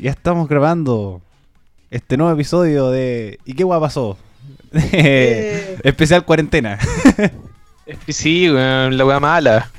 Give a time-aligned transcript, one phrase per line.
[0.00, 1.20] Ya estamos grabando
[1.90, 4.16] este nuevo episodio de ¿Y qué guay pasó?
[4.72, 6.78] Especial cuarentena.
[8.08, 9.70] Sí, weón, la weá mala.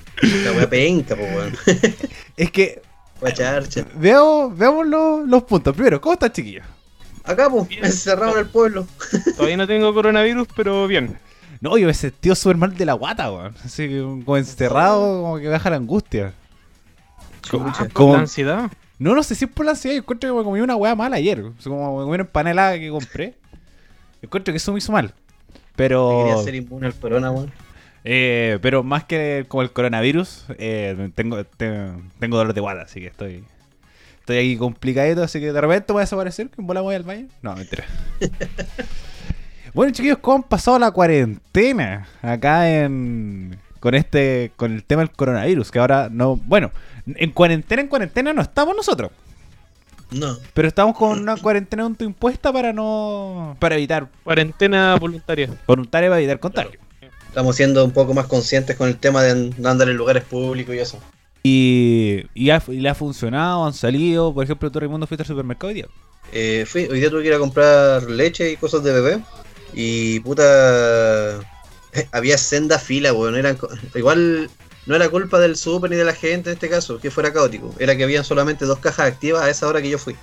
[0.46, 1.56] La wea penca, po, weón.
[2.38, 2.82] es que
[3.22, 3.86] Wea charcha.
[3.96, 5.74] veamos, veamos los, los puntos.
[5.74, 6.66] Primero, ¿cómo están chiquillos?
[7.24, 8.86] Acá, pues, encerrado en el pueblo.
[9.38, 11.18] Todavía no tengo coronavirus, pero bien.
[11.62, 13.56] No, yo me sentí súper mal de la guata, weón.
[13.64, 16.34] Así que como encerrado, como que baja la angustia.
[17.44, 17.88] Chucha.
[17.94, 18.70] Como- ¿La ansiedad?
[19.02, 19.96] No, no sé si es por la ansiedad.
[19.96, 21.40] Yo encuentro que me comí una weá mala ayer.
[21.42, 23.34] O sea, como me comí una empanada que compré.
[24.22, 25.14] Yo encuentro que eso me hizo mal.
[25.76, 26.26] Pero.
[26.26, 27.52] Quería ser inmune al corona, weón.
[28.04, 33.00] Eh, pero más que como el coronavirus, eh, tengo, te- tengo dolor de guata, así
[33.00, 33.44] que estoy
[34.20, 37.28] estoy aquí complicadito, así que de repente voy a desaparecer, que bola voy al baño.
[37.42, 37.86] No, mentira.
[39.74, 45.12] bueno, chiquillos, ¿cómo han pasado la cuarentena acá en con este con el tema del
[45.12, 45.70] coronavirus?
[45.72, 46.72] Que ahora no, bueno,
[47.06, 49.12] en cuarentena en cuarentena no estamos nosotros,
[50.12, 50.38] No.
[50.54, 55.50] pero estamos con una cuarentena autoimpuesta para no para evitar Cuarentena voluntaria.
[55.68, 56.80] voluntaria para evitar contagio.
[57.28, 60.24] Estamos siendo un poco más conscientes con el tema de an- de andar en lugares
[60.24, 61.00] públicos y eso.
[61.44, 64.32] Y, y, ha- y le ha funcionado, han salido.
[64.34, 65.88] Por ejemplo, tú, Raimundo, fuiste al supermercado hoy día.
[66.34, 69.20] Eh, fui, hoy día tuve que ir a comprar leche y cosas de bebé.
[69.74, 71.40] Y puta.
[72.12, 73.36] Había senda fila, weón.
[73.36, 73.58] Eran,
[73.96, 74.50] igual
[74.86, 77.74] no era culpa del super ni de la gente en este caso, que fuera caótico.
[77.80, 80.16] Era que habían solamente dos cajas activas a esa hora que yo fui.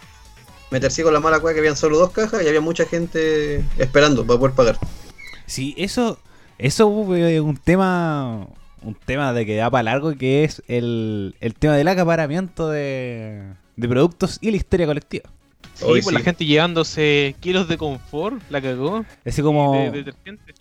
[0.70, 3.64] Me tercí con la mala cueva que habían solo dos cajas y había mucha gente
[3.78, 4.78] esperando para poder pagar.
[5.46, 6.18] Sí, eso,
[6.58, 8.46] eso es un tema,
[8.82, 13.42] un tema de que da para largo, que es el, el tema del acaparamiento de,
[13.76, 15.30] de productos y la histeria colectiva.
[15.74, 16.12] Sí, Hoy pues sí.
[16.14, 19.06] la gente llevándose kilos de confort, la cagó.
[19.24, 20.54] Así como, De, de detergente.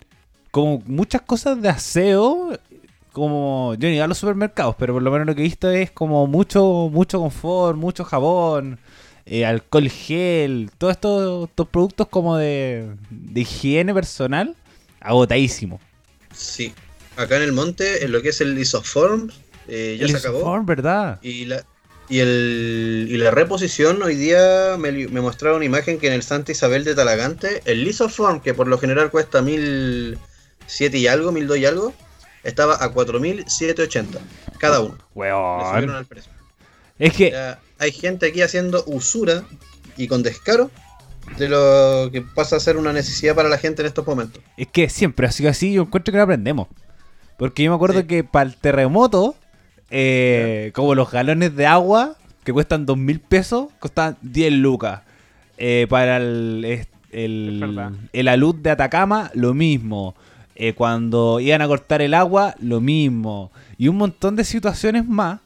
[0.58, 2.58] Como muchas cosas de aseo,
[3.12, 5.90] como yo ni a los supermercados, pero por lo menos lo que he visto es
[5.90, 8.78] como mucho, mucho confort, mucho jabón,
[9.26, 14.56] eh, alcohol gel, todos estos, estos productos como de, de higiene personal,
[15.00, 15.80] agotadísimo.
[16.34, 16.72] Sí.
[17.16, 19.30] Acá en el monte, en lo que es el Isoform,
[19.68, 20.38] eh, ya El se acabó.
[20.38, 21.18] Isoform, ¿verdad?
[21.22, 21.64] Y la,
[22.08, 26.22] y, el, y la reposición, hoy día me, me mostraron una imagen que en el
[26.22, 29.42] Santa Isabel de Talagante, el Lisoform, que por lo general cuesta
[30.68, 31.94] 1007 y algo, 1002 y algo,
[32.44, 34.18] estaba a 4780
[34.58, 34.94] cada uno.
[34.96, 35.90] Le subieron Weón.
[35.90, 36.32] al precio.
[36.98, 39.44] Es que, Ya hay gente aquí haciendo usura
[39.96, 40.70] y con descaro
[41.36, 44.42] de lo que pasa a ser una necesidad para la gente en estos momentos.
[44.56, 46.68] es que siempre ha sido así, yo encuentro que lo aprendemos.
[47.36, 48.06] Porque yo me acuerdo Sí.
[48.06, 49.36] que para el terremoto,
[49.90, 55.02] eh, como los galones de agua, que cuestan dos mil pesos, costaban 10 lucas.
[55.56, 57.80] Eh, para el, el,
[58.12, 60.14] el alud de Atacama, lo mismo.
[60.60, 63.52] Eh, cuando iban a cortar el agua, lo mismo.
[63.78, 65.38] Y un montón de situaciones más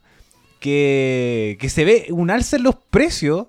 [0.59, 3.47] que, que se ve un alza en los precios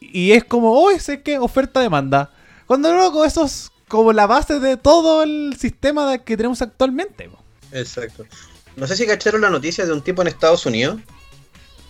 [0.00, 2.30] y es como, oh, ese que oferta-demanda.
[2.66, 7.28] Cuando loco, eso es como la base de todo el sistema que tenemos actualmente.
[7.28, 7.38] po.
[7.72, 8.24] Exacto.
[8.76, 10.98] No sé si cacharon la noticia de un tipo en Estados Unidos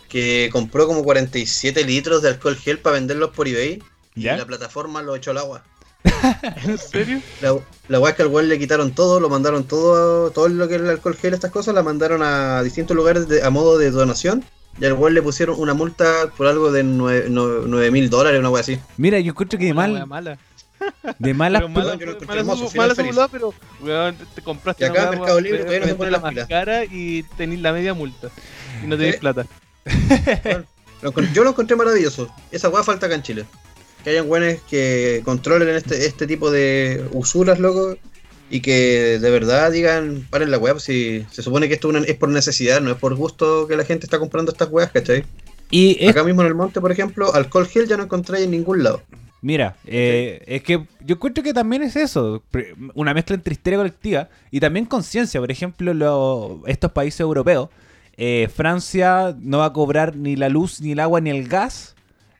[0.08, 3.80] que compró como 47 litros de alcohol gel para venderlos por eBay
[4.16, 4.36] y ¿Ya?
[4.36, 5.64] la plataforma lo echó al agua.
[6.65, 7.21] ¿En serio?
[7.41, 7.56] La,
[7.88, 10.75] la weá es que al weón le quitaron todo, lo mandaron todo, todo lo que
[10.77, 13.91] era el alcohol gel, estas cosas, la mandaron a distintos lugares de- a modo de
[13.91, 14.44] donación.
[14.81, 18.61] Y al weón le pusieron una multa por algo de 9 mil dólares, una weá
[18.62, 18.78] así.
[18.97, 20.38] Mira, yo encuentro que de mal, mala.
[21.19, 23.15] de malas Pero mala, yo lo encontré mala hermoso, su- final mala su feliz.
[23.15, 26.12] volada, pero weón, te, te compraste Y acá en Mercado Libre todavía no se ponen
[26.12, 28.28] las más cara y tenés la media multa.
[28.82, 29.19] Y no tenés Eh.
[29.19, 29.47] plata.
[31.34, 32.32] Yo lo encontré maravilloso.
[32.50, 33.44] Esa weá falta acá en Chile.
[34.05, 37.97] Que hayan weones que controlen este, este tipo de usuras, loco.
[38.53, 40.72] Y que de verdad digan, paren la weá.
[40.75, 43.84] pues Si se supone que esto es por necesidad, no es por gusto que la
[43.84, 45.25] gente está comprando estas weas, ¿cachai?
[45.71, 48.50] Y es- Acá mismo en el monte, por ejemplo, alcohol gel ya no encontráis en
[48.50, 49.03] ningún lado.
[49.43, 52.43] mira, eh, es que yo encuentro que también es eso,
[52.94, 55.41] una mezcla entre histeria colectiva y también conciencia.
[55.41, 57.69] Por ejemplo, lo- estos países europeos,
[58.19, 61.94] eh, Francia no va a cobrar ni la luz, ni el agua, ni el gas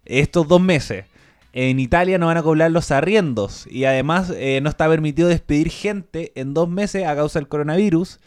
[0.05, 1.05] estos dos meses.
[1.53, 5.71] En Italia no van a cobrar los arriendos y además eh, no está permitido despedir
[5.71, 8.21] gente en dos meses a causa del coronavirus.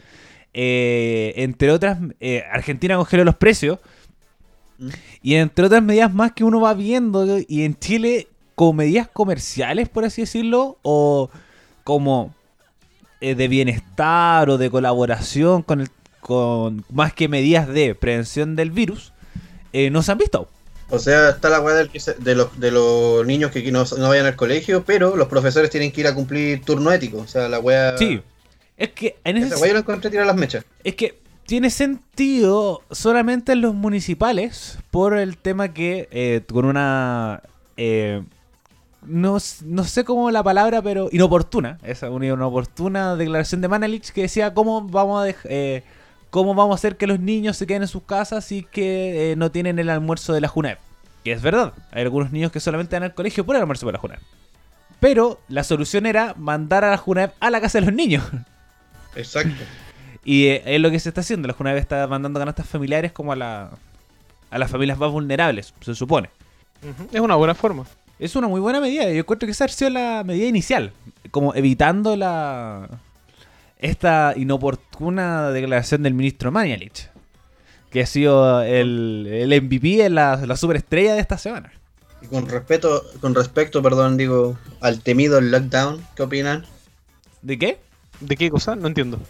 [0.52, 3.78] Eh, entre otras, eh, Argentina congeló los precios.
[4.78, 4.88] Mm.
[5.22, 9.88] Y entre otras medidas más que uno va viendo, y en Chile, como medidas comerciales,
[9.88, 11.30] por así decirlo, o
[11.82, 12.34] como
[13.20, 15.88] de bienestar o de colaboración con el,
[16.20, 19.14] con más que medidas de prevención del virus,
[19.72, 20.50] no se han visto.
[20.90, 24.36] O sea, está la weá de, los, de los niños que no, no vayan al
[24.36, 27.18] colegio, pero los profesores tienen que ir a cumplir turno ético.
[27.18, 27.96] O sea, la weá.
[27.98, 28.20] Sí,
[28.76, 30.64] es que en ese Esa weá yo la encontré tirar las mechas.
[30.84, 37.42] Es que tiene sentido solamente en los municipales por el tema que eh, con una...
[37.76, 38.22] eh,
[39.06, 41.78] no, no sé cómo la palabra, pero inoportuna.
[41.82, 45.82] Esa una inoportuna declaración de Manelich que decía cómo vamos a dej- eh,
[46.34, 49.36] cómo vamos a hacer que los niños se queden en sus casas y que eh,
[49.36, 50.80] no tienen el almuerzo de la JUNEP.
[51.22, 51.74] Que es verdad.
[51.92, 54.18] Hay algunos niños que solamente van al colegio por el almuerzo de la JUNEP.
[54.98, 58.24] Pero la solución era mandar a la JUNEP a la casa de los niños.
[59.14, 59.54] Exacto.
[60.26, 61.46] Y eh, es lo que se está haciendo.
[61.46, 63.70] La JUNEP está mandando canastas familiares como a, la,
[64.50, 66.30] a las familias más vulnerables, se supone.
[67.12, 67.84] Es una buena forma.
[68.18, 69.04] Es una muy buena medida.
[69.04, 70.92] Yo encuentro que esa ha sido la medida inicial.
[71.30, 72.88] Como evitando la
[73.84, 77.10] esta inoportuna declaración del ministro Mañalich.
[77.90, 81.72] Que ha sido el, el MVP, la, la superestrella de esta semana.
[82.22, 86.64] Y con respeto, con respecto, perdón, digo, al temido lockdown, ¿qué opinan?
[87.42, 87.78] ¿De qué?
[88.20, 88.74] ¿De qué cosa?
[88.74, 89.20] No entiendo.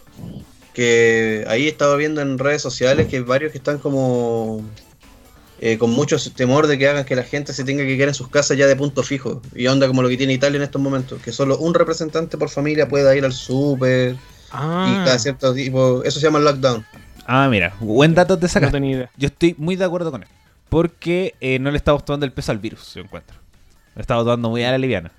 [0.73, 4.63] Que ahí estaba viendo en redes sociales que hay varios que están como
[5.59, 8.15] eh, con mucho temor de que hagan que la gente se tenga que quedar en
[8.15, 9.41] sus casas ya de punto fijo.
[9.53, 12.49] Y onda como lo que tiene Italia en estos momentos, que solo un representante por
[12.49, 16.85] familia pueda ir al súper y Ah, cada cierto tipo, eso se llama lockdown.
[17.25, 18.71] Ah, mira, buen dato te no sacas.
[18.71, 19.09] tenía idea.
[19.17, 20.29] Yo estoy muy de acuerdo con él.
[20.69, 23.37] Porque eh, no le estamos tomando el peso al virus, yo encuentro.
[23.95, 25.11] Le estamos tomando muy a la liviana.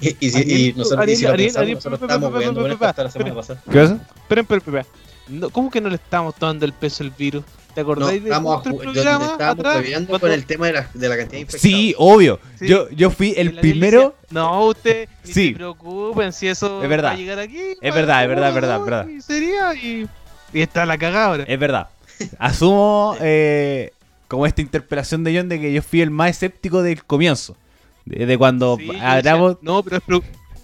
[0.00, 2.30] Y, y si, Ariel, y nosotros, y si lo Ariel, pensamos, Ariel, nosotros Ariel, estábamos
[2.30, 3.62] pa, pa, viendo hasta la semana pasada.
[3.64, 3.94] ¿Qué pasa?
[3.94, 4.86] Esperen, esperen, esperen.
[5.28, 7.44] No, ¿Cómo que no le estamos tomando el peso al virus?
[7.76, 10.18] ¿Te No, acordáis de estábamos, nuestro ju- yo- programa estábamos atrás?
[10.20, 11.60] con el tema de la, de la cantidad de infectados.
[11.60, 12.40] Sí, obvio.
[12.58, 12.66] Sí.
[12.68, 14.00] Yo, yo fui el primero.
[14.00, 15.48] Alicia, No, usted ni Sí.
[15.50, 17.10] se preocupen si eso Es verdad.
[17.10, 17.60] va a llegar aquí.
[17.82, 19.08] Es verdad, es verdad, es verdad, es verdad.
[19.08, 20.08] Y sería y,
[20.54, 21.44] y está la cagada ahora.
[21.46, 21.88] Es verdad.
[22.38, 23.92] Asumo eh,
[24.26, 27.56] como esta interpelación de John de que yo fui el más escéptico del comienzo.
[28.06, 29.56] De, de cuando Sí, hablamos.
[29.56, 30.02] decía, no, pero es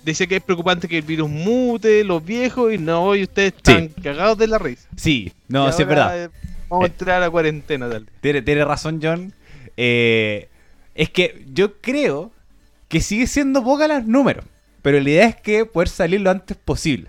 [0.03, 3.89] decía que es preocupante que el virus mute, los viejos, y no, y ustedes están
[4.03, 4.89] cagados de la risa.
[4.97, 6.31] Sí, no, Y sí es verdad.
[6.73, 6.91] Vamos a Eh.
[6.93, 8.09] entrar a la cuarentena, tal.
[8.21, 9.33] Tiene, tiene razón, John.
[9.77, 10.49] Eh,
[10.95, 12.33] es que yo creo
[12.89, 14.45] que sigue siendo poca los números.
[14.81, 17.09] Pero la idea es que poder salir lo antes posible.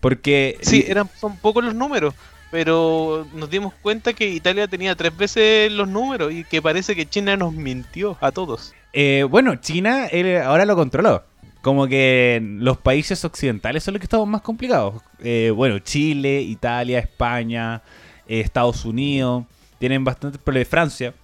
[0.00, 0.58] Porque.
[0.60, 2.14] Sí, eran, son pocos los números,
[2.50, 7.06] pero nos dimos cuenta que Italia tenía tres veces los números y que parece que
[7.08, 8.72] China nos mintió a todos.
[8.92, 11.24] Eh, bueno, China él ahora lo controló.
[11.62, 15.02] Como que los países occidentales son los que estamos más complicados.
[15.18, 17.82] Eh, bueno, Chile, Italia, España,
[18.28, 19.44] eh, Estados Unidos,
[19.78, 20.68] tienen bastantes problemas.
[20.68, 21.14] Francia,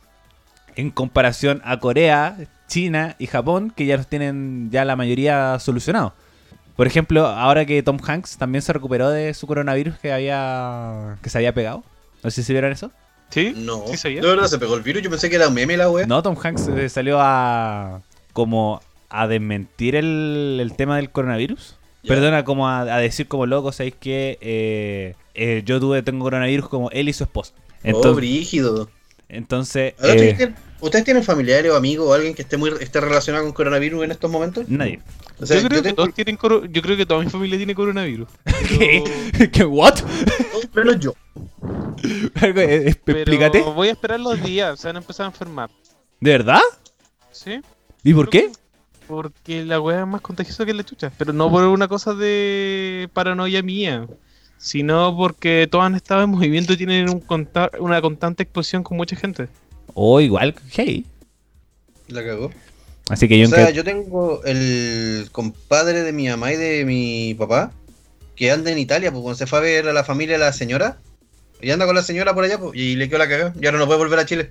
[0.76, 2.36] en comparación a Corea,
[2.68, 6.12] China y Japón, que ya los tienen ya la mayoría solucionados.
[6.76, 11.30] Por ejemplo, ahora que Tom Hanks también se recuperó de su coronavirus que había que
[11.30, 11.84] se había pegado.
[12.22, 12.90] No sé si vieron eso.
[13.30, 13.52] ¿Sí?
[13.56, 14.20] No, ¿Sí sabía?
[14.20, 15.02] de verdad se pegó el virus.
[15.02, 16.06] Yo pensé que era un meme la wea.
[16.06, 18.00] No, Tom Hanks eh, salió a
[18.32, 21.76] como a desmentir el, el tema del coronavirus.
[22.02, 22.08] Ya.
[22.08, 26.68] Perdona, como a, a decir como loco, ¿sabéis que eh, eh, yo tuve, tengo coronavirus
[26.68, 27.52] como él y su esposa?
[27.56, 28.90] oh, Entonces, brígido.
[29.28, 32.70] entonces Ahora, ¿ustedes eh, tienen- ¿Ustedes tienen familiares o amigos o alguien que esté muy
[32.78, 34.68] esté relacionado con coronavirus en estos momentos?
[34.68, 35.00] nadie.
[35.40, 37.56] O sea, yo, creo que tengo- todos tienen coro- yo creo que toda mi familia
[37.56, 38.28] tiene coronavirus.
[38.68, 39.50] ¿Qué?
[39.50, 39.64] ¿Qué?
[39.64, 39.94] ¿What?
[40.74, 41.14] menos yo.
[42.04, 42.52] Eh,
[42.88, 43.62] eh, Pero Explícate.
[43.62, 45.70] voy a esperar los días, se van a empezar a enfermar.
[46.20, 46.60] ¿De verdad?
[47.32, 47.60] ¿Sí?
[48.02, 48.50] ¿Y por qué?
[49.08, 51.10] Porque la weá es más contagiosa que la chucha.
[51.16, 54.06] Pero no por una cosa de paranoia mía.
[54.64, 58.96] Sino porque todos han estado en movimiento y tienen un conta- una constante exposición con
[58.96, 59.48] mucha gente.
[59.92, 61.04] O igual, hey.
[62.08, 62.50] La cagó.
[63.10, 66.86] Así que yo O sea, que- yo tengo el compadre de mi mamá y de
[66.86, 67.72] mi papá
[68.36, 70.52] que anda en Italia, pues cuando se fue a ver a la familia de la
[70.54, 70.96] señora.
[71.60, 73.52] Y anda con la señora por allá, pues, y le quedó la cagada.
[73.60, 74.50] Y ahora no puede volver a Chile.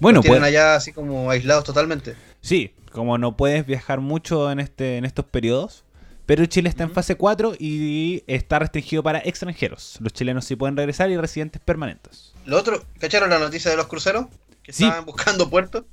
[0.00, 2.14] bueno, Los tienen pues, allá así como aislados totalmente.
[2.40, 5.84] sí, como no puedes viajar mucho en este en estos periodos,
[6.26, 9.98] pero Chile está en fase 4 y está restringido para extranjeros.
[10.00, 12.32] Los chilenos sí pueden regresar y residentes permanentes.
[12.46, 14.26] Lo otro, ¿cacharon la noticia de los cruceros?
[14.62, 14.84] Que Sí.
[14.84, 15.84] estaban buscando puertos.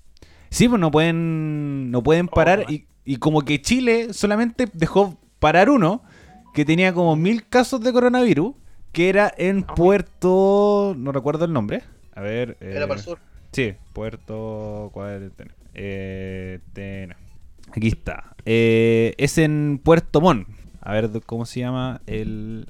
[0.50, 5.18] Sí, pues no pueden no pueden Oh, parar y, y como que Chile solamente dejó
[5.40, 6.04] parar uno
[6.54, 8.54] que tenía como mil casos de coronavirus,
[8.92, 9.74] que era en Ah.
[9.76, 11.84] Puerto, no recuerdo el nombre.
[12.14, 13.20] A ver, Era eh, para el sur.
[13.54, 15.54] Sí, Puerto Cuarentena.
[15.74, 17.16] Eh, tena.
[17.76, 18.36] Aquí está.
[18.46, 20.48] Eh, es en Puerto Montt.
[20.82, 22.66] A ver cómo se llama el.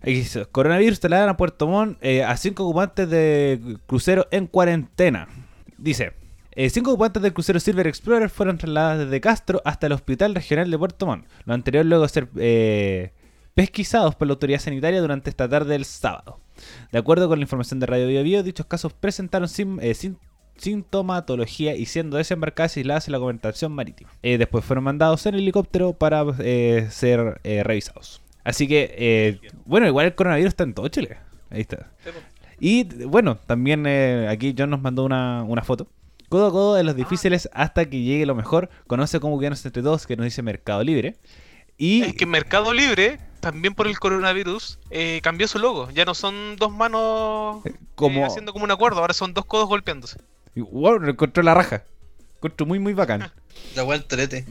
[0.00, 5.28] Aquí dice, coronavirus trasladan a Puerto Montt eh, a cinco ocupantes de crucero en cuarentena.
[5.76, 6.12] Dice,
[6.52, 10.70] eh, cinco ocupantes del crucero Silver Explorer fueron trasladados desde Castro hasta el Hospital Regional
[10.70, 11.26] de Puerto Montt.
[11.46, 13.12] Lo anterior luego de ser eh,
[13.54, 16.38] pesquisados por la autoridad sanitaria durante esta tarde del sábado.
[16.92, 20.18] De acuerdo con la información de Radio Bio Bio, dichos casos presentaron sim- eh, sin-
[20.58, 24.10] sintomatología y siendo desembarcadas y aisladas en la conversación marítima.
[24.22, 28.20] Eh, después fueron mandados en helicóptero para eh, ser eh, revisados.
[28.44, 31.18] Así que, bueno, igual el coronavirus está en todo Chile.
[31.50, 31.90] Ahí está.
[32.58, 35.86] Y bueno, también aquí John nos mandó una, una foto.
[36.28, 38.68] Codo a codo de los difíciles hasta que llegue lo mejor.
[38.86, 41.16] Conoce cómo guiarnos entre todos, que nos dice Mercado Libre.
[41.78, 45.88] Y Es que Mercado Libre, también por el coronavirus, eh, cambió su logo.
[45.90, 48.26] Ya no son dos manos eh, como...
[48.26, 50.18] haciendo como un acuerdo, ahora son dos codos golpeándose.
[50.58, 51.84] Y, Wow, lo encontró la raja.
[52.36, 53.30] Encontró muy, muy bacán.
[53.74, 54.44] La weá entrete.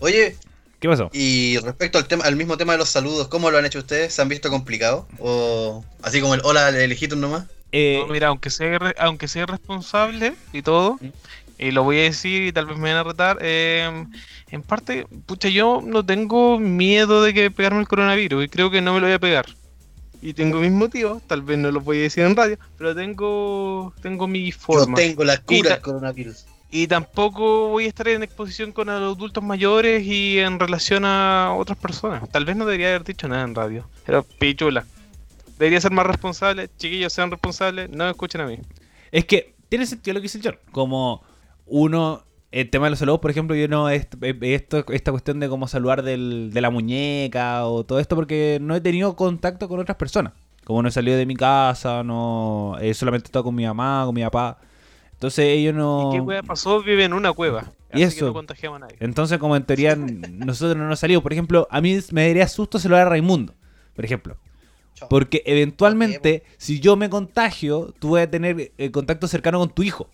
[0.00, 0.36] Oye,
[0.80, 1.10] ¿Qué pasó?
[1.12, 4.14] y respecto al tema, al mismo tema de los saludos, ¿cómo lo han hecho ustedes?
[4.14, 5.06] ¿Se han visto complicado?
[5.18, 7.44] ¿O así como el hola de lejitos nomás?
[7.72, 11.08] Eh, No, mira, aunque sea, aunque sea responsable y todo, ¿Mm?
[11.58, 14.06] y lo voy a decir y tal vez me van a retar, eh,
[14.50, 18.80] en parte, pucha, yo no tengo miedo de que pegarme el coronavirus y creo que
[18.80, 19.46] no me lo voy a pegar.
[20.22, 23.94] Y tengo mis motivos, tal vez no los voy a decir en radio, pero tengo,
[24.02, 24.96] tengo mi Yo forma.
[24.96, 26.46] tengo la cura del coronavirus.
[26.70, 31.76] Y tampoco voy a estar en exposición con adultos mayores y en relación a otras
[31.76, 32.28] personas.
[32.30, 33.88] Tal vez no debería haber dicho nada en radio.
[34.06, 34.86] Pero pichula.
[35.58, 36.70] Debería ser más responsable.
[36.78, 37.90] Chiquillos, sean responsables.
[37.90, 38.58] No me escuchen a mí.
[39.10, 40.58] Es que tiene sentido lo que dice el John.
[40.70, 41.24] Como
[41.66, 42.22] uno,
[42.52, 44.06] el tema de los saludos, por ejemplo, yo no, eh,
[44.42, 48.74] esto, esta cuestión de cómo saludar del- de la muñeca o todo esto, porque no
[48.74, 50.32] he tenido contacto con otras personas.
[50.64, 54.14] Como no he salido de mi casa, no he solamente estado con mi mamá, con
[54.14, 54.58] mi papá.
[55.12, 56.10] Entonces ellos no...
[56.12, 56.82] ¿Y qué wea pasó?
[56.82, 57.72] Vive en una cueva.
[57.92, 58.26] Y Así que eso.
[58.26, 58.96] no contagiamos a nadie.
[59.00, 61.22] Entonces, como en teoría nosotros no nos salimos.
[61.22, 63.54] Por ejemplo, a mí me daría susto saludar a Raimundo,
[63.94, 64.36] por ejemplo.
[65.08, 69.82] Porque eventualmente, si yo me contagio, tú vas a tener eh, contacto cercano con tu
[69.82, 70.08] hijo.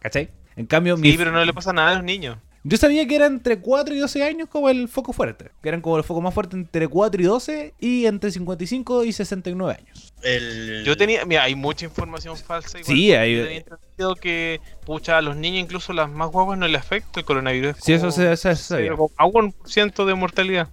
[0.00, 0.30] ¿Cachai?
[0.56, 2.36] En cambio, mi- Sí, pero no le pasa nada a los niños.
[2.64, 5.50] yo sabía que era entre 4 y 12 años como el foco fuerte.
[5.62, 9.12] Que eran como el foco más fuerte entre 4 y 12 y entre 55 y
[9.12, 10.12] 69 años.
[10.22, 10.84] El...
[10.84, 12.78] Yo tenía, mira, hay mucha información falsa.
[12.78, 12.94] igual.
[12.96, 16.68] Sí, hay- Yo tenía entendido que, pucha, a los niños, incluso las más guaguas, no
[16.68, 17.76] les afecta el coronavirus.
[17.78, 18.92] Es Sí, eso se, se- se sabía.
[19.16, 20.68] a un ciento de mortalidad.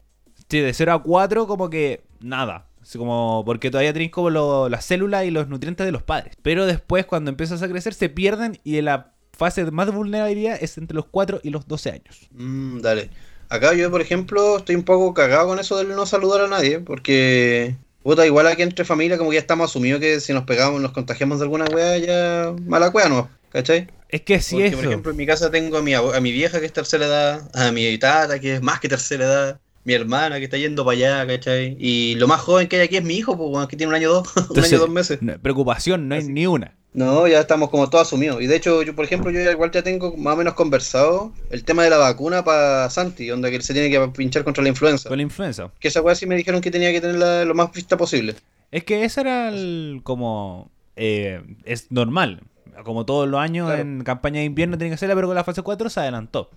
[0.50, 2.65] Sí, de 0 a 4 como que nada.
[2.81, 6.36] Así como porque todavía tenéis como lo- las células y los nutrientes de los padres.
[6.41, 10.77] Pero después cuando empiezas a crecer se pierden y la fase de más vulnerabilidad es
[10.77, 12.29] entre los 4 y los 12 años.
[12.31, 13.10] Mm, dale.
[13.50, 16.79] Acá yo, por ejemplo, estoy un poco cagado con eso del no saludar a nadie,
[16.79, 20.79] porque, puta, igual aquí entre familia como que ya estamos asumidos que si nos pegamos,
[20.81, 23.88] nos contagiamos de alguna weá, ya mala weá no, ¿cachai?
[24.10, 24.75] Es que sí eso.
[24.77, 27.50] por ejemplo, en mi casa tengo a mi, a mi vieja que es tercera edad,
[27.55, 30.98] a mi tata que es más que tercera edad, mi hermana que está yendo para
[30.98, 31.75] allá, ¿cachai?
[31.79, 34.10] Y lo más joven que hay aquí es mi hijo, pues, que tiene un año
[34.12, 35.19] dos, un Entonces, año dos meses.
[35.41, 36.31] preocupación no hay Así.
[36.31, 36.75] ni una.
[36.91, 38.41] No, ya estamos como todos asumidos.
[38.41, 41.63] Y de hecho, yo, por ejemplo, yo igual ya tengo más o menos conversado el
[41.63, 45.08] tema de la vacuna para Santi, que él se tiene que pinchar contra la influenza.
[45.08, 45.72] Con la influenza.
[45.79, 48.36] Que esa weá sí me dijeron que tenía que tenerla lo más vista posible.
[48.72, 50.72] Es que eso era el- como...
[50.96, 52.41] eh, es normal.
[52.84, 53.81] Como todos los años Claro.
[53.81, 56.50] en campaña de invierno tienen que hacerla, pero con la fase 4 se adelantó.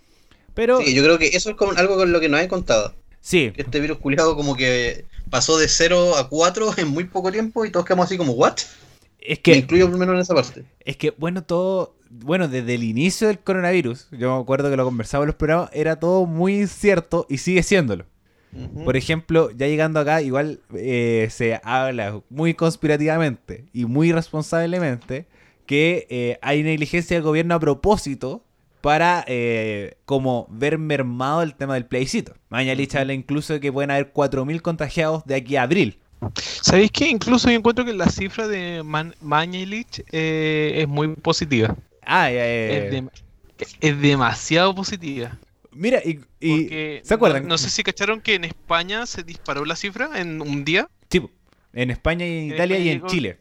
[0.54, 2.94] Pero Sí, yo creo que eso es como algo con lo que nos han contado.
[3.20, 7.30] sí, Que este virus culiado como que pasó de 0 a 4 en muy poco
[7.32, 8.54] tiempo y todos quedamos así como, ¿what?
[9.26, 10.64] Es Me que incluyo primero en esa parte.
[10.80, 11.96] Es que, bueno, todo.
[12.10, 15.70] Bueno, desde el inicio del coronavirus, yo me acuerdo que lo conversaba en los programas,
[15.72, 18.04] era todo muy cierto y sigue siéndolo.
[18.84, 25.26] Por ejemplo, ya llegando acá, igual eh, se habla muy conspirativamente y muy responsablemente
[25.64, 28.44] que eh, hay negligencia del gobierno a propósito
[28.82, 32.34] para eh, como ver mermado el tema del plebiscito.
[32.50, 36.01] Mañalich habla incluso de que pueden haber 4.000 contagiados de aquí a abril.
[36.36, 37.08] ¿Sabéis qué?
[37.08, 41.74] Incluso yo encuentro que la cifra de Man Mañalich eh, es muy positiva.
[42.04, 43.02] Ah, ya, eh,
[43.58, 45.38] Es, es demasiado positiva.
[45.72, 47.42] mira, y, y- Porque ¿se acuerdan?
[47.44, 50.88] No, no sé si cacharon que en España se disparó la cifra en un día.
[51.10, 51.22] Sí,
[51.72, 53.38] en España y en Italia y en llegó- Chile.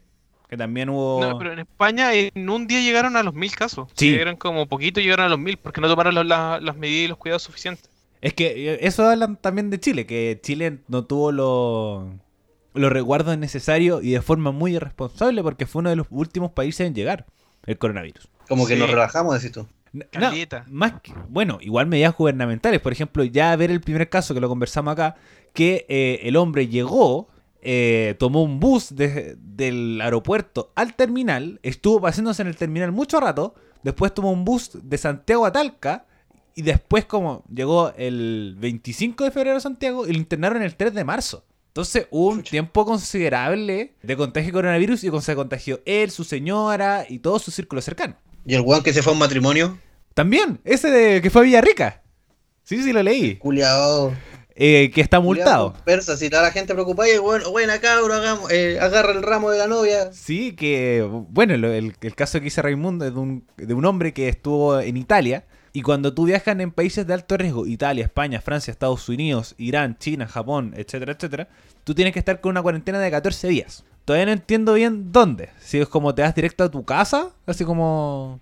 [0.48, 1.18] Que también hubo.
[1.22, 3.88] No, pero en España en un día llegaron a los mil casos.
[3.94, 4.10] Sí.
[4.10, 7.08] Llegaron como poquito, llegaron a los mil porque no tomaron la- la- las medidas y
[7.08, 7.88] los cuidados suficientes.
[8.20, 12.04] Es que eh, eso hablan también de Chile, que Chile no tuvo los
[12.74, 16.86] los resguardos necesarios y de forma muy irresponsable porque fue uno de los últimos países
[16.86, 17.26] en llegar
[17.66, 18.28] el coronavirus.
[18.48, 18.80] Como que Sí.
[18.80, 19.66] nos relajamos, decís tú.
[19.94, 20.64] N- Caleta.
[20.70, 22.80] más que- bueno, igual medidas gubernamentales.
[22.80, 25.16] Por ejemplo, ya ver el primer caso que lo conversamos acá,
[25.52, 27.28] que eh, el hombre llegó,
[27.60, 33.20] eh, tomó un bus de- del aeropuerto al terminal, estuvo paseándose en el terminal mucho
[33.20, 36.06] rato, después tomó un bus de Santiago a Talca,
[36.54, 40.92] y después como llegó el 25 de febrero a Santiago y lo internaron el 3
[40.94, 41.44] de marzo.
[41.72, 42.50] Entonces hubo un Chucha.
[42.50, 47.50] tiempo considerable de contagio de coronavirus y se contagió él, su señora y todo su
[47.50, 48.14] círculo cercano.
[48.44, 49.78] Y el weón que se fue a un matrimonio,
[50.14, 52.02] También, ese de que fue a Villarrica.
[52.62, 53.36] Sí, sí, lo leí.
[53.36, 54.12] culiao.
[54.54, 55.72] Eh, que está multado.
[55.86, 59.22] Persa, si toda la gente preocupada, y el weón, buena cabro, hagamos, eh, agarra el
[59.22, 60.12] ramo de la novia.
[60.12, 63.86] Sí, que bueno, lo- el, el caso que dice Raimundo es de un, de un
[63.86, 65.46] hombre que estuvo en Italia.
[65.72, 69.96] Y cuando tú viajas en países de alto riesgo, Italia, España, Francia, Estados Unidos, Irán,
[69.98, 71.48] China, Japón, etcétera, etcétera,
[71.84, 73.84] tú tienes que estar con una cuarentena de 14 días.
[74.04, 75.48] todavía no entiendo bien dónde.
[75.60, 78.40] Si es como te vas directo a tu casa, así como...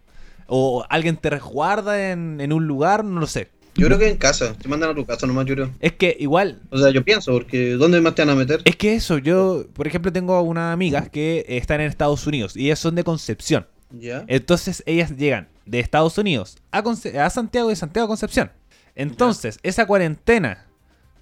[0.52, 3.48] O alguien te resguarda en, en un lugar, no lo sé.
[3.76, 5.70] Yo creo que en casa, te mandan a tu casa nomás, yo creo.
[5.78, 8.60] Es que igual, O sea, yo pienso, porque ¿dónde más te van a meter?
[8.64, 12.66] es que eso, yo, por ejemplo, tengo unas amigas que están en Estados Unidos y
[12.66, 13.66] ellas son de Concepción.
[13.92, 14.24] Ya.
[14.26, 18.50] Entonces ellas llegan de Estados Unidos a, Conce- a Santiago y de Santiago a Concepción.
[18.94, 20.66] Entonces, esa cuarentena,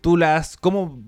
[0.00, 0.98] tú las, ¿cómo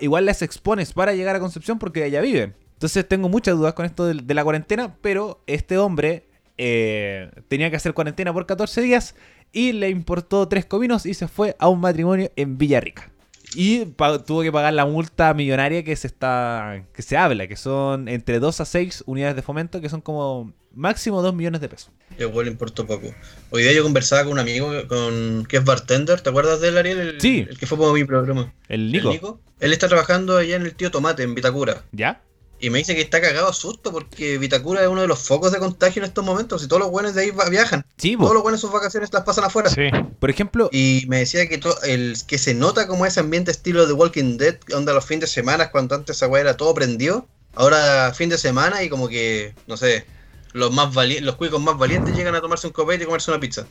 [0.00, 2.54] igual las expones para llegar a Concepción porque allá viven?
[2.74, 7.70] Entonces tengo muchas dudas con esto de, de la cuarentena, pero este hombre eh, tenía
[7.70, 9.14] que hacer cuarentena por 14 días
[9.52, 13.10] y le importó tres cominos y se fue a un matrimonio en Villarrica.
[13.54, 13.84] Y
[14.26, 18.38] tuvo que pagar la multa millonaria que se está que se habla, que son entre
[18.38, 21.90] 2 a 6 unidades de fomento, que son como máximo 2 millones de pesos.
[22.18, 23.14] Igual importó poco.
[23.50, 26.78] Hoy día yo conversaba con un amigo con, que es bartender, ¿te acuerdas de él,
[26.78, 26.98] Ariel?
[26.98, 27.46] El, Sí.
[27.48, 28.52] El que fue por mi programa.
[28.68, 29.40] El El Nico.
[29.58, 31.84] Él está trabajando allá en el tío Tomate, en Vitacura.
[31.92, 32.22] ¿Ya?
[32.62, 35.50] Y me dice que está cagado a susto porque Vitacura es uno de los focos
[35.50, 36.62] de contagio en estos momentos.
[36.62, 37.86] Y todos los buenos de ahí viajan.
[37.96, 38.16] Sí.
[38.18, 39.70] Todos los buenos sus vacaciones las pasan afuera.
[39.70, 39.88] Sí.
[40.18, 43.94] Por ejemplo, Y me decía que el que se nota como ese ambiente estilo de
[43.94, 47.26] Walking Dead, onda los fines de semana, cuando antes esa weá era todo prendido.
[47.54, 50.04] Ahora fin de semana y como que, no sé,
[50.52, 53.66] los más los cuicos más valientes llegan a tomarse un copete y comerse una pizza.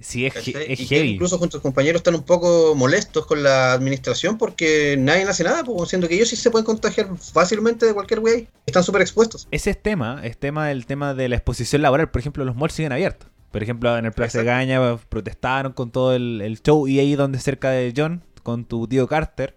[0.00, 0.72] sí, es, he- ¿cachai?
[0.72, 1.10] es y que heavy.
[1.12, 5.44] incluso junto a sus compañeros están un poco molestos con la administración porque nadie hace
[5.44, 8.48] nada, pues, siendo que ellos sí se pueden contagiar fácilmente de cualquier wey.
[8.66, 9.48] Están súper expuestos.
[9.50, 12.10] Ese es tema, es tema del tema de la exposición laboral.
[12.10, 13.28] Por ejemplo, los malls siguen abiertos.
[13.52, 14.44] Por ejemplo, en el Plaza de.
[14.44, 18.86] Gaña protestaron con todo el, el show y ahí donde cerca de John, con tu
[18.86, 19.56] tío Carter,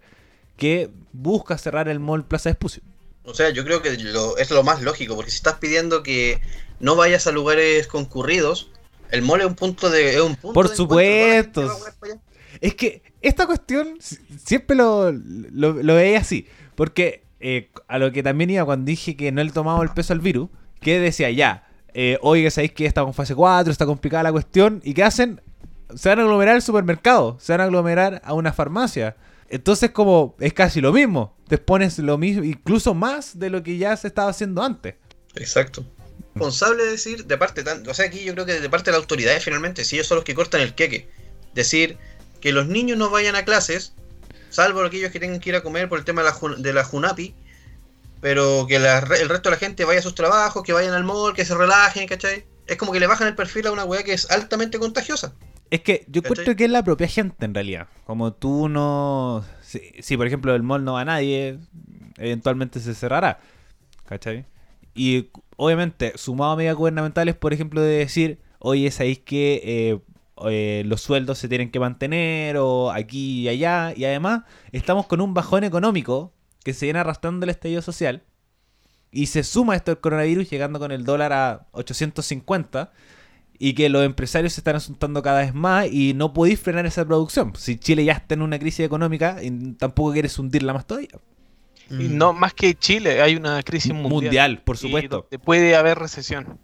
[0.56, 2.82] que busca cerrar el mall Plaza Espucio.
[3.30, 6.40] O sea, yo creo que lo- es lo más lógico, porque si estás pidiendo que
[6.80, 8.70] no vayas a lugares concurridos,
[9.10, 10.14] el mall es un punto de.
[10.16, 11.68] Es un punto Por de supuesto.
[12.60, 16.46] Es que esta cuestión si- siempre lo, lo, lo veía así.
[16.74, 20.12] Porque eh, a lo que también iba cuando dije que no le tomaba el peso
[20.12, 20.48] al virus,
[20.80, 24.80] que decía ya, eh, oye, sabéis que estamos en fase 4, está complicada la cuestión,
[24.84, 25.40] ¿y qué hacen?
[25.94, 29.16] Se van a aglomerar al supermercado, se van a aglomerar a una farmacia.
[29.50, 33.76] Entonces, como es casi lo mismo, te pones lo mismo, incluso más de lo que
[33.76, 34.94] ya se estaba haciendo antes.
[35.34, 35.84] Exacto.
[36.34, 38.98] Responsable decir, de parte, tan, o sea, aquí yo creo que de parte de la
[38.98, 41.08] autoridad finalmente, si ellos son los que cortan el queque,
[41.52, 41.98] decir
[42.40, 43.94] que los niños no vayan a clases,
[44.50, 46.84] salvo aquellos que tengan que ir a comer por el tema de la, de la
[46.84, 47.34] Junapi,
[48.20, 51.04] pero que la el resto de la gente vaya a sus trabajos, que vayan al
[51.04, 52.44] mall, que se relajen, ¿cachai?
[52.68, 55.34] Es como que le bajan el perfil a una weá que es altamente contagiosa.
[55.70, 57.86] Es que yo encuentro que es la propia gente en realidad.
[58.04, 59.44] Como tú no.
[59.62, 61.58] Si, si, por ejemplo el mall no va a nadie,
[62.18, 63.38] eventualmente se cerrará.
[64.04, 64.46] ¿Cachai?
[64.94, 70.00] Y obviamente, sumado a medidas gubernamentales, por ejemplo, de decir, oye, ¿sabéis que eh,
[70.48, 72.56] eh, los sueldos se tienen que mantener?
[72.56, 73.92] O aquí y allá.
[73.96, 76.32] Y además, estamos con un bajón económico
[76.64, 78.24] que se viene arrastrando el estallido social.
[79.12, 82.92] Y se suma esto del coronavirus llegando con el dólar a 850
[83.62, 87.04] y que los empresarios se están asuntando cada vez más y no podéis frenar esa
[87.04, 87.52] producción.
[87.56, 91.10] Si Chile ya está en una crisis económica y tampoco quieres hundirla más todavía.
[91.90, 94.10] Y no, más que Chile, hay una crisis mundial.
[94.12, 95.28] Mundial, por supuesto.
[95.44, 96.58] puede haber recesión.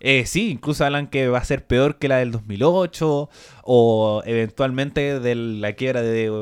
[0.00, 3.28] Eh, sí, incluso hablan que va a ser peor que la del 2008
[3.64, 6.32] o eventualmente de la quiebra de,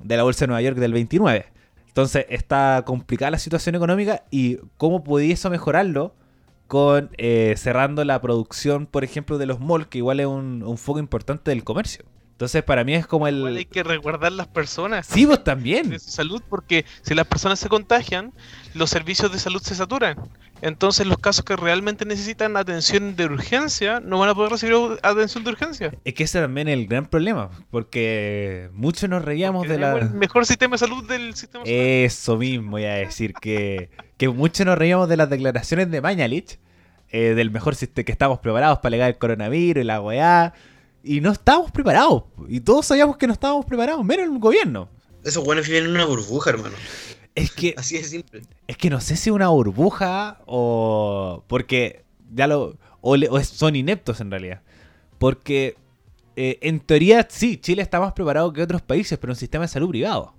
[0.00, 1.46] de la Bolsa de Nueva York del 29.
[1.86, 6.12] Entonces está complicada la situación económica y cómo pudiese mejorarlo
[6.66, 10.78] con eh, cerrando la producción, por ejemplo, de los malls, que igual es un, un
[10.78, 12.04] foco importante del comercio.
[12.36, 13.66] Entonces para mí es como Igual hay el...
[13.66, 15.06] que resguardar las personas.
[15.06, 15.88] Sí, vos también.
[15.88, 18.34] de su salud porque si las personas se contagian,
[18.74, 20.18] los servicios de salud se saturan.
[20.60, 25.44] Entonces los casos que realmente necesitan atención de urgencia no van a poder recibir atención
[25.44, 25.92] de urgencia.
[26.04, 29.96] Es que ese también es el gran problema, porque muchos nos reíamos Porque de la...
[29.96, 31.64] el mejor sistema de salud del sistema.
[31.66, 36.58] Eso mismo, voy a decir que, que muchos nos reíamos de las declaraciones de Mañalich,
[37.08, 40.52] eh, del mejor sistema, que estamos preparados para alegar el coronavirus y la weá,
[41.06, 44.88] y no estábamos preparados, y todos sabíamos que no estábamos preparados, menos el gobierno.
[45.24, 46.74] Esos buenos viven en una burbuja, hermano.
[47.34, 48.42] Es que, Así de simple.
[48.66, 51.42] es que no sé si una burbuja o...
[51.48, 52.76] porque ya lo...
[53.00, 54.62] o, le- o son ineptos en realidad.
[55.18, 55.76] Porque
[56.36, 59.68] eh, en teoría sí, Chile está más preparado que otros países, pero un sistema de
[59.68, 60.34] salud privado.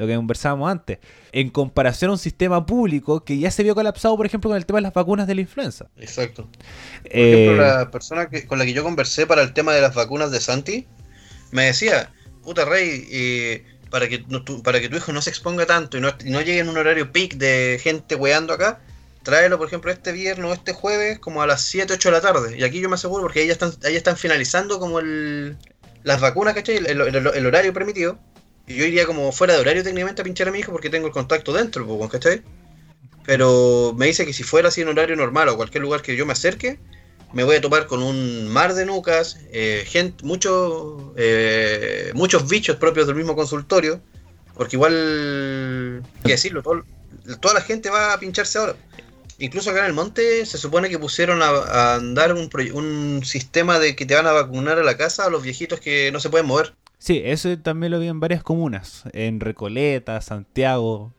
[0.00, 0.98] Lo que conversábamos antes.
[1.30, 4.64] En comparación a un sistema público que ya se vio colapsado, por ejemplo, con el
[4.64, 5.88] tema de las vacunas de la influenza.
[5.98, 6.44] Exacto.
[7.02, 9.82] Por Eh, ejemplo, la persona que, con la que yo conversé para el tema de
[9.82, 10.86] las vacunas de Santi
[11.52, 15.28] me decía, puta rey, eh, para, que no- tu, para que tu hijo no se
[15.30, 18.80] exponga tanto y no, y no llegue en un horario peak de gente weando acá,
[19.22, 22.20] tráelo, por ejemplo, este viernes o este jueves como a las 7, 8 de la
[22.22, 22.56] tarde.
[22.58, 25.58] Y aquí yo me aseguro, porque ahí ya están, ahí están finalizando como el,
[26.04, 26.76] las vacunas, ¿cachai?
[26.78, 26.86] El-
[27.34, 28.18] el horario permitido.
[28.74, 31.12] Yo iría como fuera de horario técnicamente a pinchar a mi hijo porque tengo el
[31.12, 32.42] contacto dentro, pues, ¿cachai?
[33.24, 36.26] pero me dice que si fuera así en horario normal o cualquier lugar que yo
[36.26, 36.78] me acerque,
[37.32, 42.76] me voy a topar con un mar de nucas, eh, gente, mucho, eh, muchos bichos
[42.76, 44.00] propios del mismo consultorio,
[44.54, 46.84] porque igual, hay que decirlo, todo-
[47.40, 48.74] toda la gente va a pincharse ahora.
[49.38, 53.78] Incluso acá en el monte se supone que pusieron a, a andar un, un sistema
[53.78, 56.30] de que te van a vacunar a la casa a los viejitos que no se
[56.30, 56.74] pueden mover.
[57.02, 59.04] Sí, eso también lo vi en varias comunas.
[59.14, 61.14] En Recoleta, Santiago,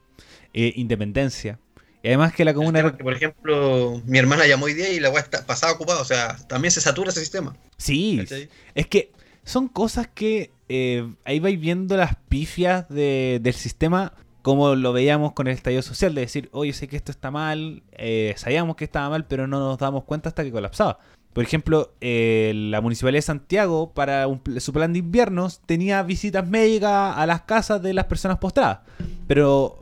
[0.53, 1.57] eh, Independencia.
[2.03, 2.95] Y además que la comuna...
[2.95, 6.05] que, por ejemplo, mi hermana llamó hoy día y la weá está pasada ocupada, o
[6.05, 7.55] sea, también se satura ese sistema.
[7.77, 8.47] Sí, ¿cachai?
[8.75, 9.11] es que
[9.43, 14.13] son cosas que eh, ahí vais viendo las pifias de- del sistema
[14.43, 17.83] como lo veíamos con el estallido social, de decir, oye, sé que esto está mal,
[17.91, 20.97] eh, sabíamos que estaba mal, pero no nos damos cuenta hasta que colapsaba.
[21.33, 26.47] Por ejemplo, eh, la Municipalidad de Santiago, para un su plan de inviernos, tenía visitas
[26.47, 28.79] médicas a las casas de las personas postradas.
[29.27, 29.81] Pero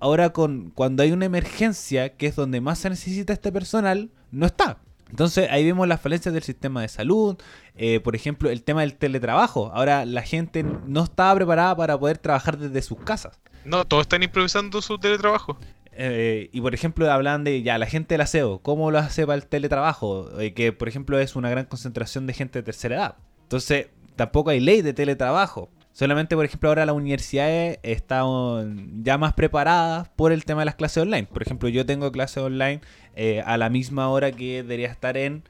[0.00, 4.46] ahora con cuando hay una emergencia, que es donde más se necesita este personal, no
[4.46, 4.78] está.
[5.10, 7.36] Entonces ahí vemos las falencias del sistema de salud,
[7.76, 9.70] eh, por ejemplo, el tema del teletrabajo.
[9.72, 13.38] Ahora la gente no estaba preparada para poder trabajar desde sus casas.
[13.64, 15.58] No, todos están improvisando su teletrabajo.
[15.96, 19.36] Eh, y por ejemplo hablan de ya la gente del aseo, ¿cómo lo hace para
[19.36, 20.40] el teletrabajo?
[20.40, 23.14] Eh, que por ejemplo es una gran concentración de gente de tercera edad.
[23.42, 25.70] Entonces tampoco hay ley de teletrabajo.
[25.92, 30.74] Solamente por ejemplo ahora las universidades están ya más preparadas por el tema de las
[30.74, 31.24] clases online.
[31.24, 32.80] Por ejemplo yo tengo clases online
[33.14, 35.42] eh, a la misma hora que debería estar en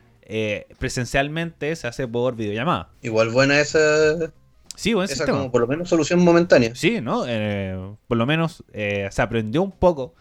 [0.78, 2.90] presencialmente, se hace por videollamada.
[3.00, 3.78] Igual buena esa,
[4.76, 6.74] Sí, buen esa como por lo menos solución momentánea.
[6.74, 7.24] Sí, ¿no?
[7.26, 10.14] Eh, por lo menos eh, se aprendió un poco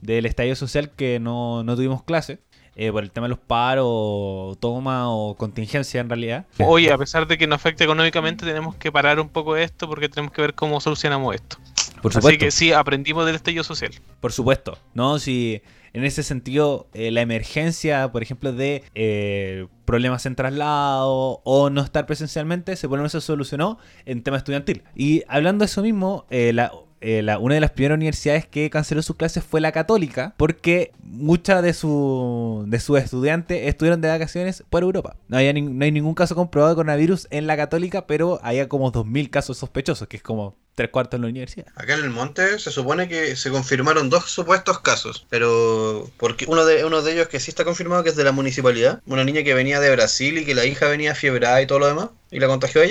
[0.00, 2.40] del estallido social que no, no tuvimos clase.
[2.76, 6.46] eh, por el tema de los paros, toma o contingencia en realidad.
[6.58, 10.08] Oye, a pesar de que nos afecta económicamente, tenemos que parar un poco esto porque
[10.08, 11.56] tenemos que ver cómo solucionamos esto.
[12.02, 12.38] Por Así supuesto.
[12.38, 13.90] que sí, aprendimos del estallido social.
[14.20, 15.18] Por supuesto, ¿no?
[15.18, 15.60] Si
[15.92, 21.80] en ese sentido eh, la emergencia, por ejemplo, de eh, problemas en traslado o no
[21.82, 24.84] estar presencialmente, se por lo menos se solucionó en tema estudiantil.
[24.94, 28.70] Y hablando de eso mismo, eh, la, eh, la- una de las primeras universidades que
[28.70, 34.08] canceló sus clases fue la católica, porque muchas de, su, de sus estudiantes estuvieron de
[34.08, 35.16] vacaciones por Europa.
[35.28, 38.68] No, había nin- no hay ningún caso comprobado de coronavirus en la católica, pero había
[38.68, 41.66] como 2.000 casos sospechosos, que es como tres cuartos en la universidad.
[41.74, 46.64] Acá en el monte se supone que se confirmaron dos supuestos casos, pero porque uno
[46.64, 49.42] de uno de ellos que sí está confirmado que es de la municipalidad, una niña
[49.42, 52.38] que venía de Brasil y que la hija venía fiebrada y todo lo demás y
[52.38, 52.84] la contagió a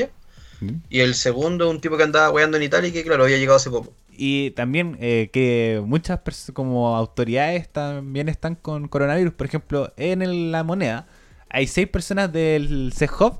[0.61, 0.73] ella.
[0.89, 3.57] Y el segundo, un tipo que andaba weando en Italia y que claro, había llegado
[3.57, 3.93] hace poco.
[4.19, 6.19] Y también eh, que muchas
[6.53, 9.33] como autoridades también están con coronavirus.
[9.33, 11.07] Por ejemplo, en el- la moneda
[11.49, 13.39] hay seis personas del CEJOV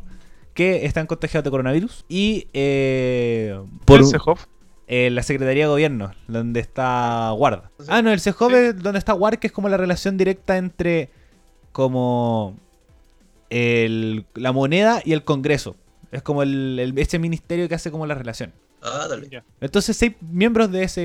[0.54, 2.06] que están contagiados de coronavirus.
[2.10, 4.46] Y eh, por ¿El CEJOF?
[4.88, 7.72] eh, la Secretaría de Gobierno, donde está Guarda.
[7.88, 11.10] Ah, no, el CEJOV es donde está Guarda, que es como la relación directa entre
[11.72, 12.56] como
[13.50, 15.76] el- la moneda y el Congreso.
[16.12, 18.54] Es como el, el- ese ministerio que hace como la relación.
[18.82, 19.44] Ah, dale.
[19.60, 21.02] Entonces, seis miembros de ese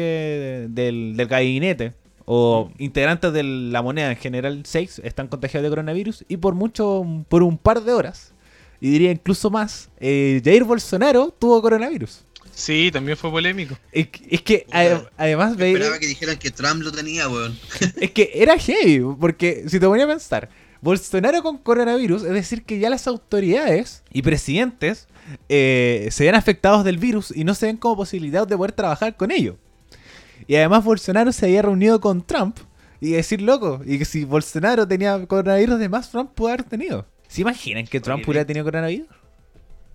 [0.68, 6.24] del, del gabinete o integrantes de la moneda en general, seis, están contagiados de coronavirus
[6.28, 8.32] y por mucho, por un par de horas,
[8.80, 12.24] y diría incluso más, eh, Jair Bolsonaro tuvo coronavirus.
[12.54, 13.76] Sí, también fue polémico.
[13.90, 17.26] Es, que- es que Puta, ade- además esperaba veía, que dijeran que Trump lo tenía,
[17.28, 17.58] weón.
[18.00, 20.48] es que era heavy, porque si te ponía a pensar,
[20.82, 25.08] Bolsonaro con coronavirus, es decir, que ya las autoridades y presidentes
[25.48, 29.16] eh, se ven afectados del virus y no se ven como posibilidad de poder trabajar
[29.16, 29.56] con ello.
[30.48, 32.58] Y además Bolsonaro se había reunido con Trump
[33.00, 37.06] y decir, loco, y que si Bolsonaro tenía coronavirus, de más Trump pudo haber tenido.
[37.28, 39.06] ¿Se imaginan que Trump hubiera tenido coronavirus?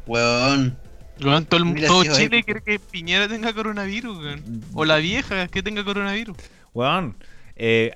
[0.06, 0.78] Weón.
[1.21, 4.63] Weón, todo, el- todo Chile quiere que Piñera tenga coronavirus, weón.
[4.73, 6.38] O la vieja que tenga coronavirus.
[6.73, 7.15] Weón,
[7.56, 7.91] eh,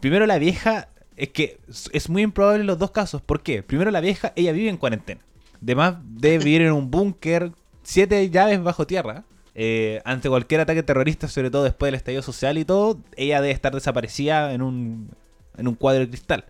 [0.00, 1.58] primero la vieja, es que
[1.92, 3.22] es- muy improbable los dos casos.
[3.22, 3.62] ¿Por qué?
[3.62, 5.20] Primero la vieja, ella vive en cuarentena.
[5.62, 9.24] Además debe vivir en un búnker, siete llaves bajo tierra.
[9.56, 13.52] eh, ante cualquier ataque terrorista, sobre todo después del estallido social y todo, ella debe
[13.54, 15.10] estar desaparecida en un,
[15.56, 16.44] en un cuadro de cristal.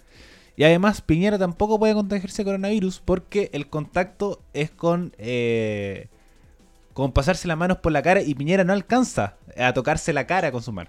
[0.57, 5.13] Y además Piñera tampoco puede contagiarse de coronavirus porque el contacto es con...
[5.19, 6.09] eh,
[6.95, 10.51] con pasarse las manos por la cara y Piñera no alcanza a tocarse la cara
[10.51, 10.89] con su mano.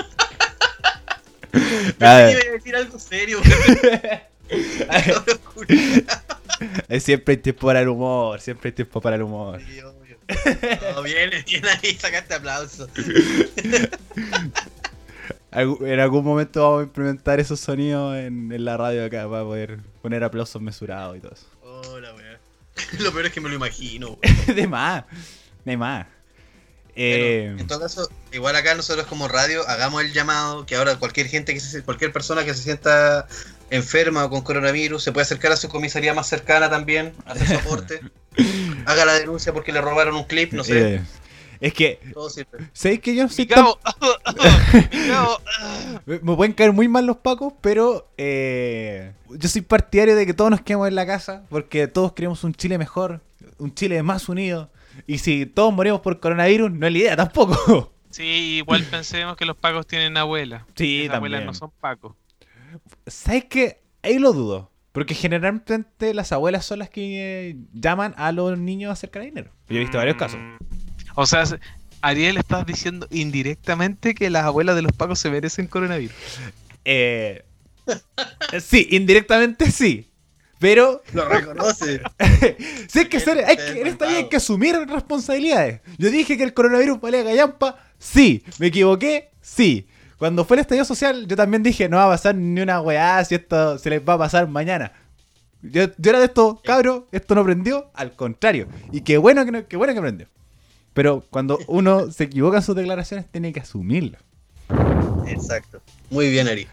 [1.52, 3.40] Pensé que iba a decir algo serio,
[7.00, 9.60] Siempre hay tiempo para el humor, siempre hay tiempo para el humor.
[9.60, 10.16] Sí, obvio.
[10.94, 12.88] No, bien, bien ahí, sacaste aplauso.
[15.52, 19.80] En algún momento vamos a implementar esos sonidos en, en la radio acá para poder
[20.00, 21.46] poner aplausos mesurados y todo eso.
[21.62, 22.38] Hola, weón.
[23.00, 24.56] Lo peor es que me lo imagino, weón.
[24.56, 25.04] de más,
[25.64, 26.06] de más.
[26.96, 31.28] Eh, en todo caso, igual acá nosotros como radio hagamos el llamado que ahora cualquier
[31.28, 33.26] gente que se, cualquier persona que se sienta
[33.70, 37.54] enferma o con coronavirus se puede acercar a su comisaría más cercana también, hacer su
[37.54, 38.00] aporte,
[38.86, 41.02] haga la denuncia porque le robaron un clip, no sé, eh,
[41.60, 42.00] es que.
[42.72, 43.66] ¿sabéis que yo soy tan-
[46.06, 50.50] me pueden caer muy mal los pacos, pero eh, yo soy partidario de que todos
[50.50, 53.20] nos quedemos en la casa porque todos queremos un Chile mejor,
[53.58, 54.70] un Chile más unido.
[55.06, 57.92] Y si todos morimos por coronavirus, no es la idea tampoco.
[58.10, 60.66] Sí, igual pensemos que los pacos tienen abuela.
[60.74, 62.16] Sí, Las abuelas no son pacos.
[63.06, 63.82] ¿Sabes qué?
[64.02, 64.72] Ahí lo dudo.
[64.90, 69.52] Porque generalmente las abuelas son las que eh, llaman a los niños a hacer carabineros.
[69.68, 70.40] Yo he visto varios casos.
[70.40, 70.56] Mm.
[71.14, 71.60] O sea, se-
[72.02, 76.16] Ariel, estás diciendo indirectamente que las abuelas de los pacos se merecen coronavirus.
[76.84, 77.44] Eh,
[78.60, 80.09] sí, indirectamente sí.
[80.60, 82.00] Pero Lo reconoce.
[82.88, 85.80] Si hay que hacer, hay que, en esta vida hay que asumir responsabilidades.
[85.98, 88.44] Yo dije que el coronavirus valía gallampa, sí.
[88.58, 89.88] Me equivoqué, sí.
[90.18, 93.24] Cuando fue el estallido social, yo también dije, no va a pasar ni una weá,
[93.24, 94.92] si esto se les va a pasar mañana.
[95.62, 98.68] Yo, yo era de estos cabros, esto no prendió, al contrario.
[98.92, 100.26] Y qué bueno que, no- qué bueno que prendió.
[100.92, 104.18] Pero cuando uno se equivoca en sus declaraciones, tiene que asumirlo.
[105.26, 105.80] Exacto.
[106.10, 106.66] Muy bien, Ari.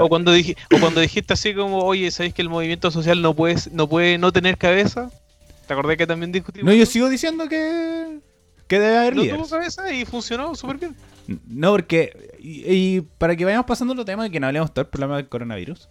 [0.00, 3.34] O cuando, dije, o cuando dijiste así como, oye, ¿sabéis que el movimiento social no
[3.34, 5.10] puede, no puede no tener cabeza?
[5.66, 6.66] ¿Te acordé que también discutimos?
[6.66, 8.18] No, yo sigo diciendo que,
[8.66, 9.42] que debe haber No líderes.
[9.42, 10.96] tuvo cabeza y funcionó súper bien.
[11.46, 12.30] No, porque.
[12.38, 15.28] Y, y para que vayamos pasando otro tema, que no hablemos todo el problema del
[15.28, 15.88] coronavirus.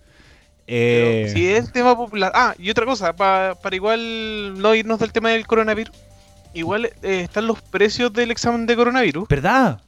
[0.67, 2.31] Eh, Pero si es tema popular.
[2.35, 5.95] Ah, y otra cosa, pa- para igual no irnos del tema del coronavirus.
[6.53, 9.27] Igual eh, están los precios del examen de coronavirus.
[9.27, 9.79] ¿Verdad?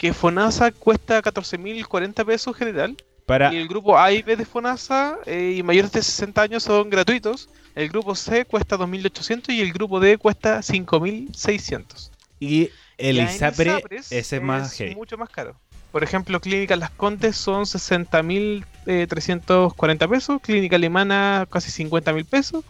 [0.00, 2.96] Que FONASA cuesta 14.040 pesos general.
[3.26, 3.52] Para.
[3.52, 6.88] Y el grupo A y B de FONASA eh, y mayores de 60 años son
[6.88, 7.50] gratuitos.
[7.74, 12.10] El grupo C cuesta 2.800 y el grupo D cuesta 5.600.
[12.40, 14.94] Y el Ya en ISAPRE, ISAPRES ese es más heavy.
[14.94, 15.60] mucho más caro.
[15.92, 22.64] Por ejemplo, Clínica Las Condes son 60.340 pesos, Clínica Alemana casi 50.000 pesos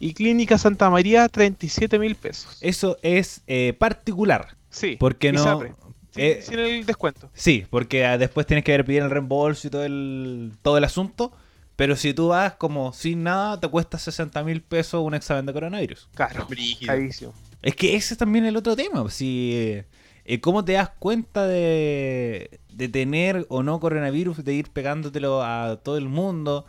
[0.00, 2.58] y Clínica Santa María 37.000 pesos.
[2.60, 4.56] Eso es eh, particular.
[4.70, 5.40] Sí, Porque no.
[5.40, 5.74] ISAPRE,
[6.12, 7.28] sin, eh, sin el descuento.
[7.34, 10.84] Sí, porque ah, después tienes que ver pedir el reembolso y todo el, todo el
[10.84, 11.32] asunto.
[11.76, 15.52] Pero si tú vas como sin nada, te cuesta 60 mil pesos un examen de
[15.52, 16.08] coronavirus.
[16.86, 17.34] Carísimo.
[17.62, 19.08] Es que ese es también el otro tema.
[19.10, 19.86] Si, eh,
[20.24, 25.80] eh, ¿Cómo te das cuenta de, de tener o no coronavirus, de ir pegándotelo a
[25.82, 26.66] todo el mundo?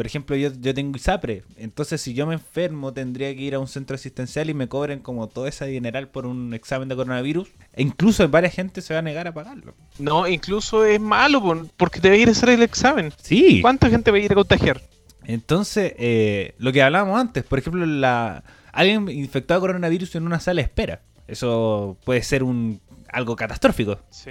[0.00, 1.42] Por ejemplo, yo, yo tengo ISAPRE.
[1.58, 5.00] Entonces, si yo me enfermo, tendría que ir a un centro asistencial y me cobren
[5.00, 7.50] como todo ese dineral por un examen de coronavirus.
[7.74, 9.74] E incluso varias gente se va a negar a pagarlo.
[9.98, 13.12] No, incluso es malo por- porque te va a ir a hacer el examen.
[13.20, 13.60] Sí.
[13.60, 14.80] ¿Cuánta gente va a ir a contagiar?
[15.24, 20.40] Entonces, eh, lo que hablábamos antes, por ejemplo, la, alguien infectado de coronavirus en una
[20.40, 21.02] sala de espera.
[21.28, 22.80] Eso puede ser un
[23.12, 23.98] algo catastrófico.
[24.08, 24.30] Sí.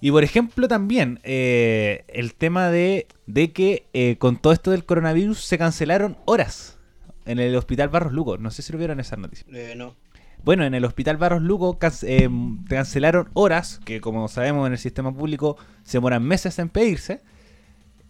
[0.00, 4.84] Y por ejemplo también eh, el tema de, de que eh, con todo esto del
[4.84, 6.78] coronavirus se cancelaron horas
[7.26, 8.38] en el hospital Barros Luco.
[8.38, 9.48] No sé si lo vieron esas noticias.
[9.52, 9.96] Eh, no.
[10.44, 15.12] Bueno, en el hospital Barros Luco can- cancelaron horas, que como sabemos en el sistema
[15.12, 17.20] público se demoran meses en pedirse.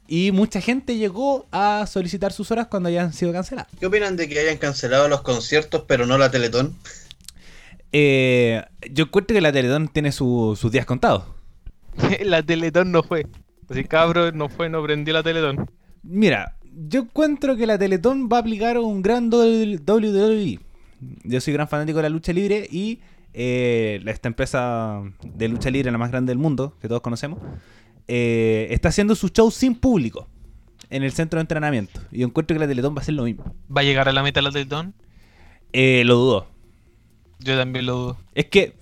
[0.07, 3.71] Y mucha gente llegó a solicitar sus horas cuando ya han sido canceladas.
[3.81, 6.77] ¿Qué opinan de que hayan cancelado los conciertos pero no la Teletón?
[7.93, 11.25] Eh, yo encuentro que la Teletón tiene su- sus días contados.
[12.25, 13.27] la Teletón no fue.
[13.69, 15.71] Así cabro, no fue, no prendió la Teletón.
[16.03, 20.61] Mira, yo encuentro que la Teletón va a aplicar un gran WWE.
[21.25, 23.01] Yo soy gran fanático de la lucha libre y
[23.35, 27.41] eh, esta empresa de lucha libre, la más grande del mundo, que todos conocemos,
[28.09, 30.27] eh, está haciendo su show sin público
[30.91, 32.01] en el centro de entrenamiento.
[32.11, 33.45] Y yo encuentro que la Teletón va a hacer lo mismo.
[33.75, 34.95] ¿Va a llegar a la meta la Teletón?
[35.73, 36.47] Eh, lo dudo.
[37.41, 38.17] Yo también lo dudo.
[38.35, 38.75] Es que,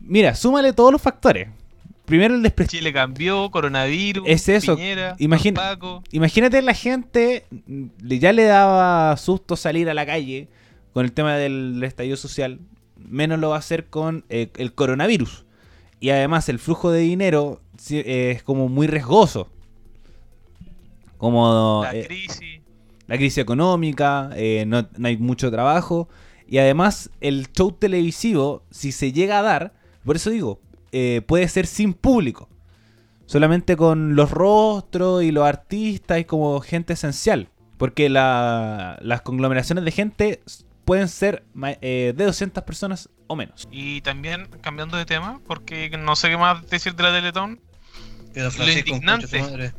[0.00, 1.48] mira, súmale todos los factores.
[2.10, 2.80] Primero el desprestigio.
[2.80, 5.16] Chile cambió, coronavirus, Es eso, Piñera,
[5.54, 6.02] Paco.
[6.10, 7.46] Imagínate la gente,
[8.00, 10.48] ya le daba susto salir a la calle
[10.92, 12.58] con el tema del estallido social,
[12.96, 15.44] menos lo va a hacer con eh, el coronavirus.
[16.00, 19.48] Y además el flujo de dinero eh, es como muy riesgoso.
[21.16, 22.60] Como la eh, crisis.
[23.06, 26.08] la crisis económica, eh, no, no hay mucho trabajo.
[26.48, 30.58] Y además el show televisivo, si se llega a dar, por eso digo,
[30.92, 32.48] eh, puede ser sin público.
[33.26, 37.48] Solamente con los rostros y los artistas y como gente esencial.
[37.78, 40.40] Porque la- las conglomeraciones de gente
[40.84, 41.44] pueden ser
[41.80, 43.68] eh, de 200 personas o menos.
[43.70, 47.60] Y también, cambiando de tema, porque no sé qué más decir de la Teletón,
[48.34, 49.72] Pero Francisco, indignante.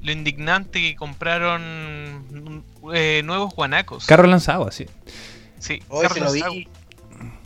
[0.00, 2.62] lo indignante que compraron
[2.94, 4.06] eh, nuevos guanacos.
[4.06, 4.86] Carro lanzado, así.
[5.58, 6.54] sí, Hoy carros se lo lanzados.
[6.56, 6.68] vi.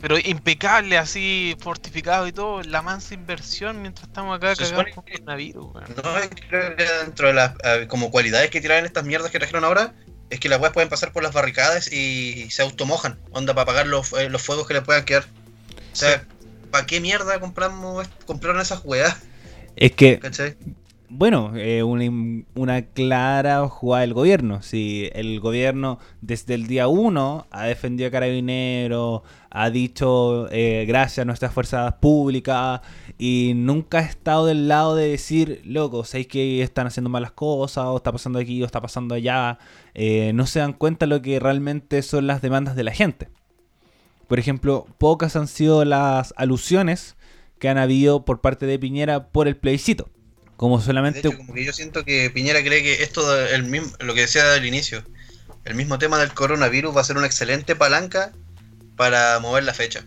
[0.01, 5.13] Pero impecable, así, fortificado y todo, la mansa inversión mientras estamos acá cagados con que-
[5.13, 5.95] coronavirus, weón.
[6.03, 9.29] No, es que creo que dentro de las eh, como cualidades que tiraron estas mierdas
[9.31, 9.93] que trajeron ahora,
[10.29, 13.19] es que las weas pueden pasar por las barricadas y se automojan.
[13.31, 15.25] Onda para apagar los, eh, los fuegos que le puedan quedar.
[15.91, 16.23] O sea,
[16.71, 19.17] ¿para qué mierda compramos compraron esas weas?
[19.75, 20.55] Es que ¿Cachai?
[21.11, 24.61] Bueno, eh, una, clara jugada del gobierno.
[24.61, 31.23] Si el gobierno desde el día uno ha defendido a Carabineros, ha dicho eh, gracias
[31.23, 32.81] a nuestras fuerzas públicas
[33.17, 37.85] y nunca ha estado del lado de decir, loco, ¿sabéis que están haciendo malas cosas?
[37.85, 39.57] O está pasando aquí o está pasando allá.
[39.95, 43.29] Eh, no se dan cuenta lo que realmente son las demandas de la gente.
[44.27, 47.15] Por ejemplo, pocas han sido las alusiones
[47.57, 50.07] que han habido por parte de Piñera por el plebiscito.
[50.59, 53.93] Como De solamente hecho, como que yo siento que Piñera cree que esto, el mismo,
[54.01, 55.05] lo que decía al inicio,
[55.63, 58.33] el mismo tema del coronavirus va a ser una excelente palanca
[58.97, 60.03] para mover la fecha.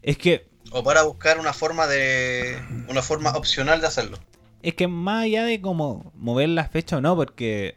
[0.00, 2.56] Es que, O para buscar una forma de.
[2.88, 4.20] una forma opcional de hacerlo.
[4.62, 7.76] es que más allá de como mover la fecha o no, porque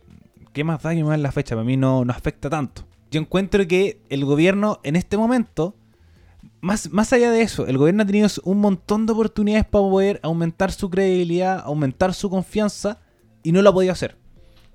[0.54, 1.56] ¿qué más da que mover la fecha?
[1.56, 2.88] Para mí no, no afecta tanto.
[3.10, 5.76] Yo encuentro que el gobierno en este momento,
[6.62, 10.20] más, más allá de eso, el gobierno ha tenido un montón de oportunidades para poder
[10.24, 13.00] aumentar su credibilidad, aumentar su confianza,
[13.44, 14.18] y no lo ha podido hacer.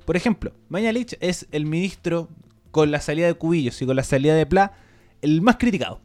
[0.04, 2.28] Por ejemplo, Mañalich es el ministro
[2.72, 4.72] con la salida de Cubillos y con la salida de Pla,
[5.22, 6.00] el más criticado.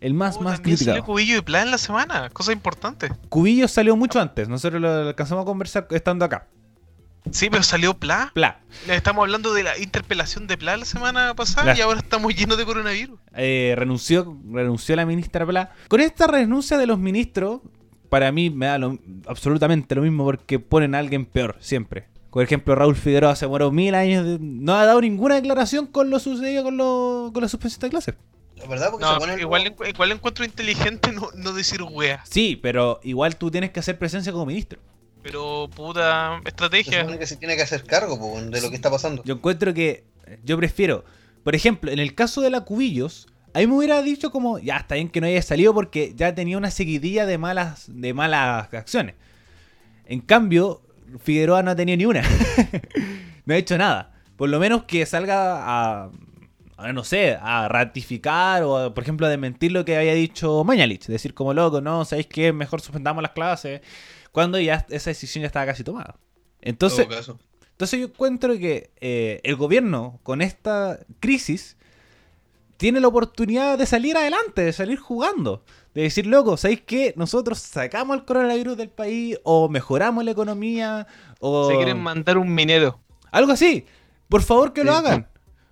[0.00, 1.12] El más, Oh, más también salió criticado.
[1.12, 3.10] cubillo y plan en la semana, cosa importante.
[3.30, 6.46] Cubillos salió mucho antes, nosotros lo alcanzamos a conversar estando acá.
[7.30, 8.30] Sí, pero salió Pla.
[8.34, 8.60] Pla.
[8.88, 12.58] Estamos hablando de la interpelación de Pla la semana pasada La- y ahora estamos llenos
[12.58, 13.18] de coronavirus.
[13.34, 15.72] eh, renunció, renunció la ministra Pla.
[15.88, 17.60] Con esta renuncia de los ministros,
[18.10, 22.08] para mí me da lo- absolutamente lo mismo porque ponen a alguien peor, siempre.
[22.30, 26.10] Por ejemplo, Raúl Figueroa se mueró mil años, de- no ha dado ninguna declaración con
[26.10, 28.14] lo sucedido con, lo, con la suspensión de clases.
[28.56, 28.90] ¿La verdad?
[28.90, 29.40] Porque No, se ponen.
[29.40, 32.22] igual, igual encuentro inteligente no, no decir wea.
[32.28, 34.78] Sí, pero igual tú tienes que hacer presencia como ministro.
[35.24, 37.00] Pero puta estrategia.
[37.00, 39.24] supone que se tiene que hacer cargo po, de lo que está pasando.
[39.24, 40.04] Yo encuentro que
[40.44, 41.02] yo prefiero,
[41.42, 44.96] por ejemplo, en el caso de la Cubillos, ahí me hubiera dicho como, ya está
[44.96, 49.14] bien que no haya salido porque ya tenía una seguidilla de malas, de malas acciones.
[50.04, 50.82] En cambio,
[51.22, 52.22] Figueroa no ha tenido ni una.
[53.46, 54.12] no ha hecho nada.
[54.36, 56.10] Por lo menos que salga a,
[56.76, 60.64] a, no sé, a ratificar o, a, por ejemplo, a desmentir lo que había dicho
[60.64, 61.06] Mañalich.
[61.06, 62.52] Decir como loco, no, ¿sabéis qué?
[62.52, 63.80] Mejor suspendamos las clases.
[64.34, 66.16] Cuando ya esa decisión ya estaba casi tomada.
[66.60, 67.06] Entonces,
[67.70, 71.76] entonces yo encuentro que eh, el gobierno con esta crisis
[72.76, 75.62] tiene la oportunidad de salir adelante, de salir jugando.
[75.94, 77.14] De decir, loco, ¿sabéis qué?
[77.16, 81.06] Nosotros sacamos el coronavirus del país o mejoramos la economía
[81.38, 81.70] o...
[81.70, 82.98] Se quieren mandar un minero.
[83.30, 83.86] Algo así.
[84.28, 85.28] Por favor que lo hagan.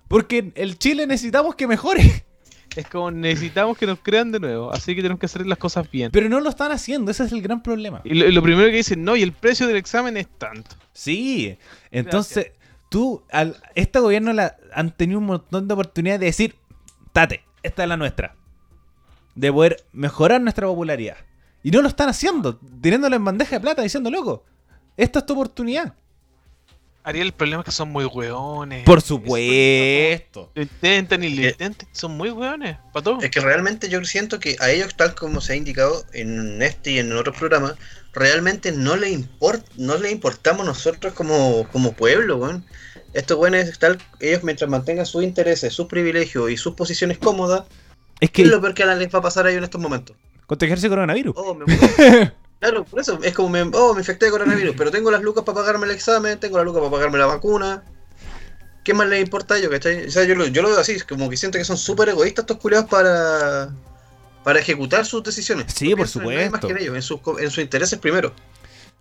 [0.07, 2.25] Porque el Chile necesitamos que mejore.
[2.75, 5.89] Es como necesitamos que nos crean de nuevo, así que tenemos que hacer las cosas
[5.89, 6.11] bien.
[6.11, 8.01] Pero no lo están haciendo, ese es el gran problema.
[8.03, 10.75] Y lo, y lo primero que dicen, no, y el precio del examen es tanto.
[10.91, 11.57] Sí,
[11.91, 12.51] entonces
[12.89, 16.55] tú, al, este gobierno la, han tenido un montón de oportunidades de decir,
[17.11, 18.35] tate, esta es la nuestra.
[19.35, 21.17] De poder mejorar nuestra popularidad.
[21.63, 24.45] Y no lo están haciendo, teniéndolo en bandeja de plata, diciendo, loco,
[24.97, 25.95] esta es tu oportunidad.
[27.03, 28.85] Ariel, el problema es que son muy hueones.
[28.85, 30.51] Por supuesto.
[30.55, 31.49] Lo intentan y lo Eh.
[31.49, 33.19] intentan, son muy hueones, para todo.
[33.21, 36.91] Es que realmente yo siento que a ellos, tal como se ha indicado en este
[36.91, 37.73] y en otros programas,
[38.13, 42.65] realmente no le importa, no le importamos nosotros como, como pueblo, weón.
[43.13, 47.63] Estos weones, tal, ellos mientras mantengan sus intereses, sus privilegios y sus posiciones cómodas,
[48.21, 49.81] Es ¿qué es que lo peor que les va a pasar a ellos en estos
[49.81, 50.15] momentos?
[50.45, 51.33] contagiarse coronavirus.
[51.37, 51.65] Oh, me
[52.63, 55.43] Claro, por eso, es como, me, oh, me infecté de coronavirus, pero tengo las lucas
[55.43, 57.83] para pagarme el examen, tengo las lucas para pagarme la vacuna.
[58.85, 60.07] ¿Qué más les importa a ellos, cachai?
[60.07, 62.43] O sea, yo lo, yo lo veo así, como que siento que son súper egoístas
[62.43, 63.69] estos culiados para,
[64.45, 65.73] para ejecutar sus decisiones.
[65.73, 66.67] Sí, No por piensan en más supuesto.
[66.67, 68.33] que en ellos, en sus, en sus intereses primero.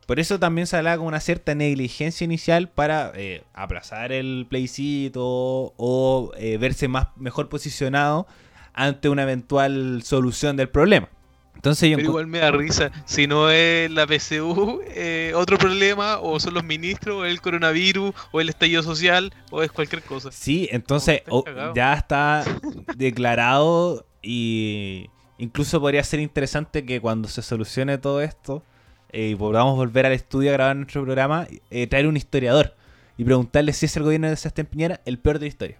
[0.07, 5.23] Por eso también se hablaba con una cierta negligencia inicial para eh, aplazar el plebiscito
[5.23, 8.27] o eh, verse más mejor posicionado
[8.75, 11.09] ante una eventual solución del problema.
[11.55, 12.91] Entonces yo Pero igual me da risa.
[13.05, 18.13] Si no es la PSU, eh, otro problema, o son los ministros, o el coronavirus,
[18.33, 20.33] o el estallido social, o es cualquier cosa.
[20.33, 21.45] Sí, entonces Oh,
[21.75, 22.45] ya está
[22.97, 25.07] declarado y
[25.39, 28.65] incluso podría ser interesante que cuando se solucione todo esto
[29.13, 32.75] eh, y podamos volver al estudio a grabar nuestro programa, eh, traer un historiador
[33.17, 35.79] y preguntarle si es el gobierno de Sebastián Piñera el peor de la historia.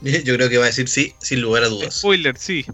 [0.24, 1.98] Yo creo que va a decir sí, sin lugar a dudas.
[1.98, 2.64] Spoiler, sí.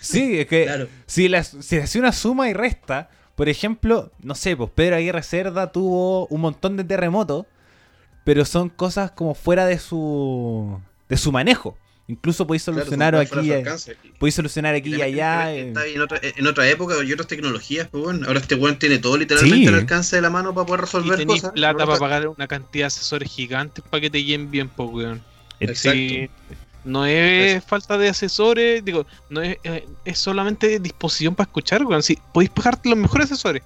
[0.00, 0.88] Sí, es que Claro.
[1.06, 5.22] si, las, si hace una suma y resta, por ejemplo, no sé, pues Pedro Aguirre
[5.22, 7.46] Cerda tuvo un montón de terremotos,
[8.24, 11.76] pero son cosas como fuera de su de su manejo.
[12.10, 15.52] Incluso podéis Claro, solucionar fuera aquí, eh, podéis solucionar aquí y allá.
[15.54, 15.68] eh.
[15.68, 18.26] está En otra, en otra época y otras tecnologías, pues bueno.
[18.26, 19.66] Ahora este weón tiene todo literalmente Sí.
[19.66, 21.52] al alcance de la mano para poder Y resolver tenéis cosas.
[21.54, 25.22] plata para pagar una cantidad de asesores gigantes para que te guíen bien, pues, weón.
[25.60, 25.98] Exacto.
[25.98, 26.30] Sí,
[26.88, 32.02] no es falta de asesores, digo, no es, eh, es solamente disposición para escuchar, weón.
[32.02, 33.62] Si podéis pagarte los mejores asesores,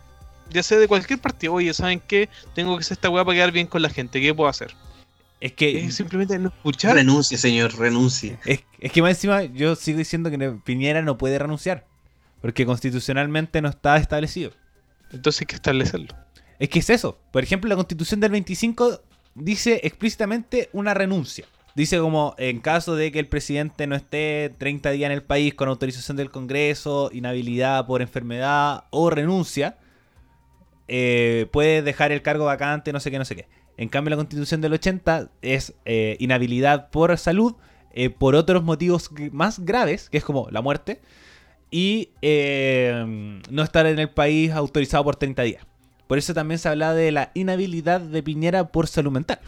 [0.51, 2.29] ya sea de cualquier partido, oye, ¿saben qué?
[2.55, 4.75] Tengo que hacer esta weá para quedar bien con la gente, ¿qué puedo hacer?
[5.41, 6.95] Es que, Es simplemente no escuchar.
[6.95, 8.39] Renuncie, señor, renuncie.
[8.45, 11.87] es, es que más encima yo sigo diciendo que Piñera no puede renunciar.
[12.41, 14.53] Porque constitucionalmente no está establecido.
[15.13, 16.15] Entonces hay que establecerlo.
[16.59, 17.19] Es que es eso.
[17.33, 19.01] Por ejemplo, la constitución del 25
[19.35, 21.45] dice explícitamente una renuncia.
[21.75, 25.55] Dice como en caso de que el presidente no esté 30 días en el país
[25.55, 29.79] con autorización del Congreso, inhabilidad por enfermedad o renuncia,
[30.89, 33.49] eh, puede dejar el cargo vacante, no sé qué, no sé qué.
[33.79, 37.55] En cambio, la constitución del 80 es eh, inhabilidad por salud,
[37.95, 41.01] eh, por otros motivos más graves, que es como la muerte,
[41.71, 45.67] y no estar en el país autorizado por 30 días.
[46.07, 49.41] Por eso también se habla de la inhabilidad de Piñera por salud mental.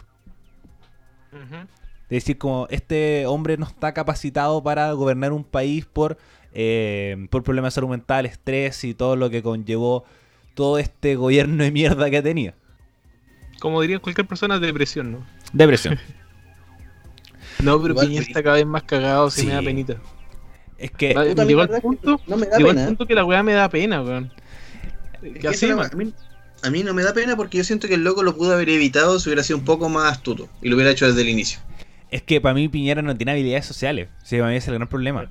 [2.05, 6.17] Es decir, como este hombre no está capacitado para gobernar un país por,
[6.53, 10.05] eh, por problemas de salud mental, estrés y todo lo que conllevó
[10.53, 12.53] todo este gobierno de mierda que tenía.
[13.59, 15.25] Como diría cualquier persona, depresión, ¿no?
[15.53, 15.99] Depresión.
[17.63, 19.47] No, pero Igual, Piñera está cada vez más cagado, se Sí.
[19.47, 19.95] me da penita.
[20.77, 22.85] es que Puta, llegó al punto, No me da llegó pena.
[22.87, 24.29] punto que la weá me da pena, weón.
[25.39, 26.13] Que así, a, mí,
[26.63, 28.67] a mí no me da pena porque yo siento que el loco lo pudo haber
[28.69, 31.59] evitado si hubiera sido un poco más astuto y lo hubiera hecho desde el inicio.
[32.11, 34.09] Es que para mí Piñera no tiene habilidades sociales.
[34.23, 35.29] Sí, para mí ese es el gran problema.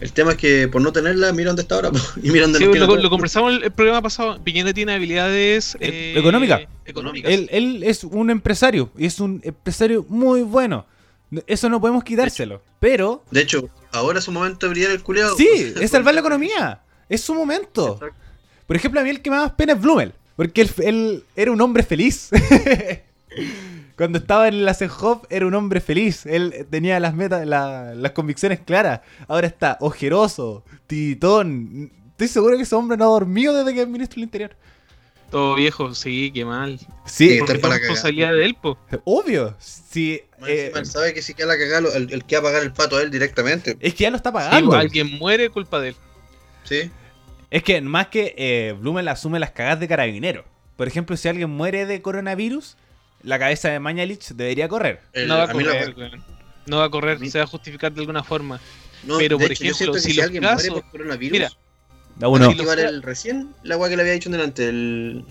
[0.00, 1.90] El tema es que por no tenerla, mira dónde está ahora
[2.22, 4.42] y mira dónde Sí, lo, lo conversamos el, el programa pasado.
[4.42, 6.60] Piñera tiene habilidades Eh, eh, económica.
[6.86, 7.30] económicas.
[7.30, 10.86] Él, él es un empresario y es un empresario muy bueno.
[11.46, 12.62] Eso no podemos quitárselo.
[12.80, 15.36] Pero De hecho, ahora es su momento de brillar el culeado.
[15.36, 15.48] sí,
[15.80, 16.80] es salvar la economía.
[17.08, 17.94] Es su momento.
[17.94, 18.16] Exacto.
[18.66, 20.12] Por ejemplo, a mí el que me da más pena es Blumel.
[20.36, 22.30] Porque él, él era un hombre feliz.
[24.00, 26.24] Cuando estaba en la CENHOF era un hombre feliz.
[26.24, 29.02] Él tenía las metas, la- las convicciones claras.
[29.28, 31.92] Ahora está ojeroso, titón.
[32.12, 34.56] Estoy seguro que ese hombre no ha dormido desde que es ministro del Interior.
[35.30, 36.78] Todo viejo, sí, qué mal.
[36.78, 38.78] Sí, Sí, está Porque para responsabilidad de él, po.
[39.04, 39.54] obvio.
[39.58, 42.62] Sí, Más eh, sabe que si queda la cagada, el, el que va a pagar
[42.62, 43.76] el pato a él directamente.
[43.80, 44.72] es que ya lo está Sí, pagando.
[44.76, 45.96] alguien muere, culpa de él.
[46.64, 46.90] Sí.
[47.50, 50.46] Es que más que eh, Blumel asume las cagadas de carabinero.
[50.76, 52.76] Por ejemplo, si alguien muere de coronavirus,
[53.22, 55.00] la cabeza de Mañalich debería correr.
[55.12, 56.24] El- no va a a mí la- correr, weón.
[56.66, 58.60] No va a correr, A mí- se va a justificar de alguna forma.
[59.04, 61.50] no, Pero, por hecho, ejemplo, si si, los alguien casos- muere por coronavirus, Mira,
[62.16, 62.52] Da uno.
[62.52, 65.24] Si el recién la weá que le había dicho delante, el.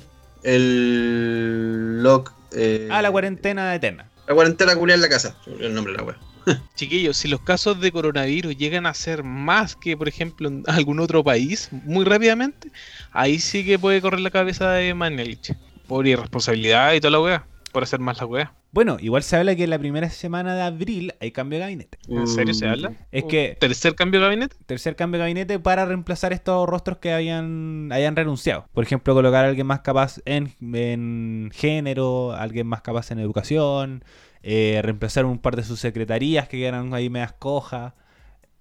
[0.44, 2.02] El.
[2.04, 2.32] Lock.
[2.52, 4.10] eh, Ah, la cuarentena eterna.
[4.28, 5.36] La cuarentena culiada en la casa.
[5.60, 6.18] El nombre de la weá.
[6.76, 11.00] chiquillos, si los casos de coronavirus llegan a ser más que, por ejemplo, en algún
[11.00, 12.72] otro país, muy rápidamente,
[13.12, 15.54] ahí sí que puede correr la cabeza de Manelich.
[15.88, 17.46] Por irresponsabilidad y toda la weá.
[17.72, 18.54] Por hacer más la weá.
[18.72, 21.98] Bueno, igual se habla que en la primera semana de abril hay cambio de gabinete.
[22.08, 22.94] ¿En serio se habla?
[23.12, 24.56] Es ¿Un que- ¿Tercer cambio de gabinete?
[24.66, 28.66] Tercer cambio de gabinete para reemplazar estos rostros que habían, hayan renunciado.
[28.74, 34.04] Por ejemplo, colocar a alguien más capaz en, en género, alguien más capaz en educación,
[34.44, 37.94] eh, reemplazar un par de sus secretarías que quedan ahí medias cojas.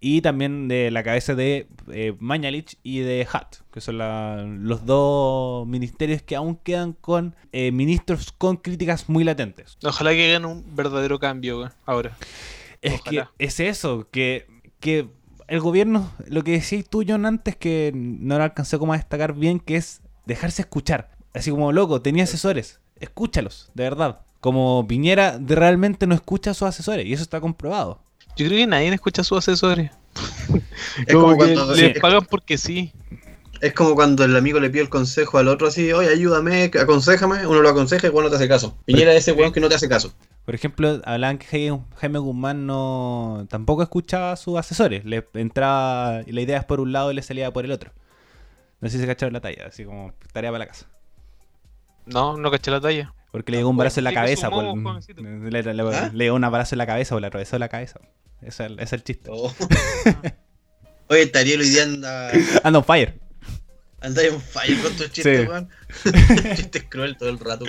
[0.00, 4.86] Y también de la cabeza de eh, Mañalich y de Hat, que son la- los
[4.86, 9.76] dos ministerios que aún quedan con eh, ministros con críticas muy latentes.
[9.82, 12.16] Ojalá que hagan un verdadero cambio weón, ahora.
[12.80, 13.30] Es Ojalá.
[13.36, 14.46] que es eso, que,
[14.78, 15.08] que
[15.48, 19.34] el gobierno, lo que decías tú, John, antes, que no lo alcancé como a destacar
[19.34, 21.10] bien, que es dejarse escuchar.
[21.34, 24.20] Así como, loco, tenía asesores, escúchalos, de verdad.
[24.40, 28.00] Como Piñera realmente no escucha a sus asesores, y eso está comprobado.
[28.38, 29.90] Yo creo que nadie escucha a sus asesores.
[31.06, 32.92] Es como, que cuando, les es, pagan porque sí.
[33.60, 37.46] es como cuando el amigo le pide el consejo al otro así, oye, ayúdame, aconsejame,
[37.46, 38.76] uno lo aconseja y bueno no te hace caso.
[38.84, 40.12] Piñera es ese weón que no te hace caso.
[40.44, 45.04] Por ejemplo, hablaban que Jaime, Guzmán no tampoco escuchaba a sus asesores.
[45.04, 47.92] Le entraba y la idea es por un lado y le salía por el otro.
[48.80, 50.86] No sé si se cacharon la talla, así como tarea para la casa.
[52.06, 53.12] No, no caché la talla.
[53.38, 54.50] Porque le llegó un balazo en la cabeza.
[54.50, 56.10] por- le, le- ¿Ah?
[56.12, 58.00] le llegó un balazo en la cabeza o le atravesó la cabeza.
[58.42, 59.30] Ese es el, ese es el chiste.
[59.32, 59.54] Oh.
[61.08, 62.32] oye, Tariel hoy día anda,
[62.64, 63.20] Anda on fire.
[64.00, 65.46] anda en fire con tus chistes, Sí.
[65.48, 65.68] weón.
[66.56, 67.64] chistes cruel todo el rato.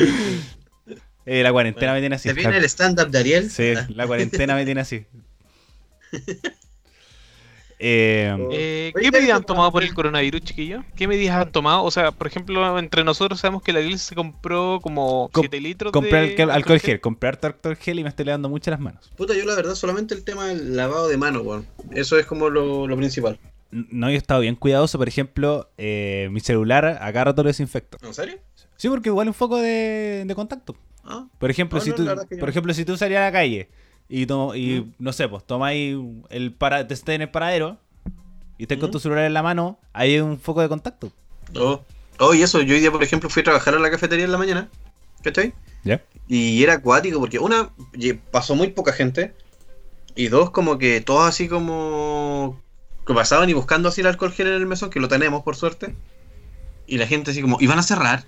[1.28, 2.30] Eh, la cuarentena Bueno, me tiene así.
[2.30, 3.52] ¿Te viene el stand-up de Ariel?
[3.52, 5.06] Sí, Ah, la cuarentena me tiene así.
[7.80, 8.50] Eh, Oh.
[8.52, 10.84] Eh, ¿Qué ¿te has medidas han tomado por el coronavirus, chiquillos?
[10.96, 11.84] ¿Qué medidas han tomado?
[11.84, 15.60] O sea, por ejemplo, entre nosotros sabemos que la iglesia se compró como Com- 7
[15.62, 18.70] litros compré de alcohol, alcohol gel, compré harto alcohol gel y me estoy lavando mucho
[18.70, 19.10] las manos.
[19.16, 21.66] Puta, yo la verdad solamente el tema del lavado de manos, weón.
[21.92, 23.40] Eso es como lo, lo principal.
[23.72, 27.98] No, yo he estado bien cuidadoso, por ejemplo, eh, mi celular acá rato lo desinfecto.
[28.06, 28.40] ¿En serio?
[28.76, 30.76] Sí, porque igual un foco de, de contacto.
[31.04, 32.06] Ah, Por ejemplo, No, si no, tú,
[32.40, 33.70] por ejemplo, si tú salías a la calle
[34.10, 34.94] y, to- y Mm.
[35.00, 35.96] no sé, pues tomáis
[36.30, 37.78] el para, te estés en el paradero
[38.58, 41.12] y estás con tu celular en la mano, ahí hay un foco de contacto.
[41.56, 41.82] Oh.
[42.20, 44.32] Oh, y eso, yo hoy día, por ejemplo, fui a trabajar a la cafetería en
[44.34, 44.68] la mañana.
[45.24, 45.54] ¿Cachai?
[45.86, 46.02] ¿Ya?
[46.28, 47.70] Y era acuático porque una,
[48.32, 49.34] pasó muy poca gente.
[50.16, 52.62] Y dos, como que todos así como...
[53.08, 55.56] Que pasaban y buscando así el alcohol gel en el mesón, que lo tenemos por
[55.56, 55.96] suerte.
[56.88, 58.26] Y la gente así como, ¿y van a cerrar?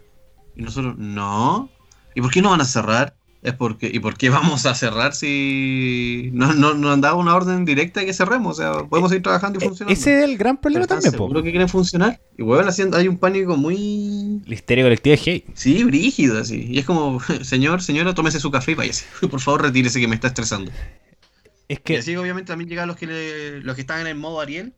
[0.55, 1.69] Y nosotros, no.
[2.15, 3.13] ¿Y por qué no van a cerrar?
[3.43, 7.33] Es porque, ¿y por qué vamos a cerrar si no, no, no han dado una
[7.35, 8.59] orden directa de que cerremos?
[8.59, 9.93] O sea, podemos seguir trabajando y E- funcionando.
[9.99, 11.23] Ese es el gran problema ¿Están también, po.
[11.25, 12.21] seguros que quieren funcionar?
[12.37, 14.41] Y weón, haciendo, hay un pánico muy...
[14.45, 15.45] La histeria colectiva es gay.
[15.55, 16.67] Sí, brígido así.
[16.69, 19.05] Y es como, señor, señora, tómese su café y váyase.
[19.27, 20.71] Por favor, retírese que me está estresando.
[21.67, 24.15] Es Y que así obviamente también llegan los que le- los que están en el
[24.17, 24.73] modo Ariel.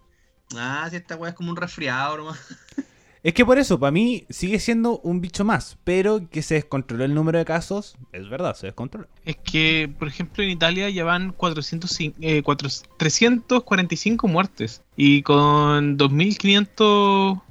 [0.55, 2.39] Ah, si esta weá es como un resfriado nomás.
[3.24, 7.05] Es que por eso, para mí sigue siendo un bicho más, pero que se descontroló
[7.05, 9.07] el número de casos, es verdad, se descontroló.
[9.24, 12.67] Es que, por ejemplo, en Italia ya van 405, eh, cuatro-
[12.97, 17.41] 345 muertes y con 2.500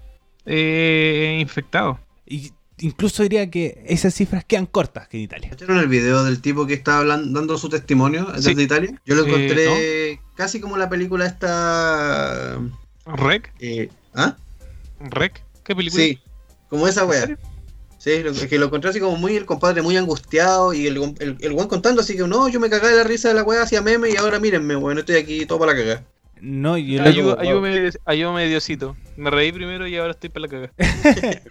[0.44, 1.98] eh, infectados.
[2.26, 5.50] Y incluso diría que esas cifras quedan cortas que en Italia.
[5.50, 8.60] ¿Cacharon el video del tipo que estaba hablando, dando su testimonio desde Sí.
[8.62, 9.00] Italia?
[9.06, 12.58] Yo lo Eh, encontré casi como la película esta...
[13.06, 13.52] ¿Rec?
[13.60, 14.36] eh, ¿Ah?
[15.00, 15.42] ¿Rec?
[15.64, 16.02] ¿Qué película?
[16.02, 16.18] Sí,
[16.68, 17.20] como esa ¿En weá.
[17.20, 17.38] serio?
[17.98, 21.36] Sí, lo, que lo encontré así como muy el compadre muy angustiado y el, el,
[21.40, 23.62] el weón contando así que no, yo me cagué de la risa de la weá,
[23.62, 26.04] hacía meme y ahora mírenme, weón, estoy aquí todo para la cagada.
[26.40, 28.96] No, yo lo- Ayú- ayúdame, ayúdame, Diosito.
[29.16, 30.72] Me reí primero y ahora estoy para la caga.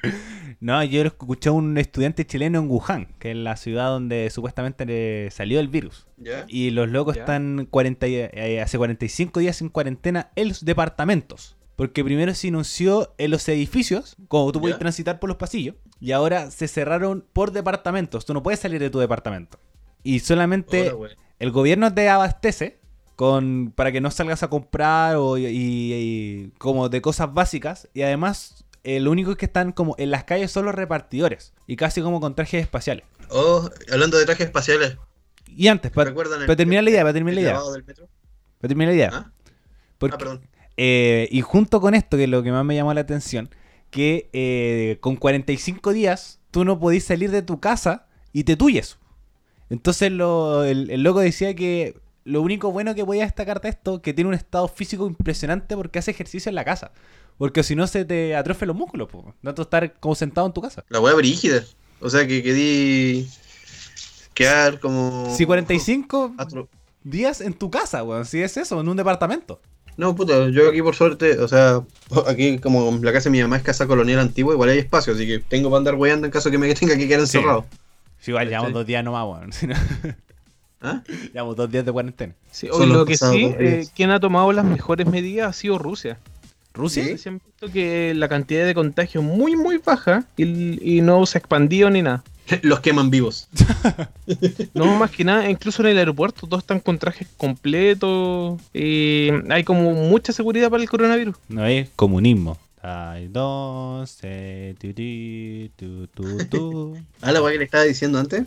[0.59, 4.29] no, yo lo escuché a un estudiante chileno en Wuhan, que es la ciudad donde
[4.29, 6.07] supuestamente le salió el virus.
[6.17, 6.43] ¿Ya?
[6.49, 7.21] Y los locos Ya.
[7.21, 11.55] están 40, y- eh, hace 45 días en cuarentena en los departamentos.
[11.81, 16.11] Porque primero se anunció en los edificios, como tú puedes transitar por los pasillos, y
[16.11, 18.23] ahora se cerraron por departamentos.
[18.23, 19.57] Tú no puedes salir de tu departamento.
[20.03, 21.09] Y solamente Hola,
[21.39, 22.79] el gobierno te abastece
[23.15, 27.89] con para que no salgas a comprar o, y, y- como de cosas básicas.
[27.95, 31.51] Y además, eh, lo único que están como en las calles son los repartidores.
[31.65, 33.05] Y casi como con trajes espaciales.
[33.29, 34.97] Oh, hablando de trajes espaciales,
[35.47, 37.53] Y antes, para ¿recuerdan el- terminar la idea, para terminar la idea.
[38.59, 39.09] Para terminar la idea.
[39.11, 39.31] ¿Ah?
[39.97, 40.41] Porque- Ah, perdón.
[40.83, 43.49] Eh, y junto con esto, que es lo que más me llamó la atención,
[43.91, 48.97] que eh, con 45 días tú no podís salir de tu casa y te tuyes.
[49.69, 54.01] Entonces lo- el, el loco decía que lo único bueno que podía destacar de esto,
[54.01, 56.91] que tiene un estado físico impresionante porque hace ejercicio en la casa.
[57.37, 59.35] Porque si no se te atrofian los músculos, po.
[59.43, 60.83] no tú estar como sentado en tu casa.
[60.89, 61.63] La weá brígida.
[61.99, 63.27] O sea que quedí.
[64.33, 65.31] Quedar como.
[65.35, 66.67] Si 45 Atro-
[67.03, 69.61] días en tu casa, weón, si es eso, en un departamento.
[69.97, 71.81] No, puta, yo aquí por suerte, o sea,
[72.27, 75.27] aquí como la casa de mi mamá es casa colonial antigua, igual hay espacio, así
[75.27, 77.37] que tengo para andar weyando en caso que me tenga que quedar Sí.
[77.37, 77.65] encerrado.
[78.19, 78.73] Si igual llevamos Sí.
[78.73, 79.51] dos días nomás, weón.
[79.53, 79.75] si no-
[80.81, 81.03] ¿Ah?
[81.33, 82.33] llevamos dos días de cuarentena.
[82.51, 86.17] Sí, los lo que sí, eh, quien ha tomado las mejores medidas ha sido Rusia.
[86.73, 87.03] ¿Rusia?
[87.03, 87.17] Sí.
[87.17, 91.37] Se han visto que la cantidad de contagios muy, muy baja y, y no se
[91.37, 92.23] ha expandido ni nada.
[92.63, 93.47] Los queman vivos.
[94.73, 98.59] No, más que nada, incluso en el aeropuerto todos están con trajes completos.
[98.73, 101.35] y hay como mucha seguridad para el coronavirus.
[101.49, 102.57] No es comunismo.
[102.81, 104.93] Ay, dos, eh, tu,
[105.75, 106.97] tu, tu, tu.
[107.21, 108.43] Ah, la que le estaba diciendo antes.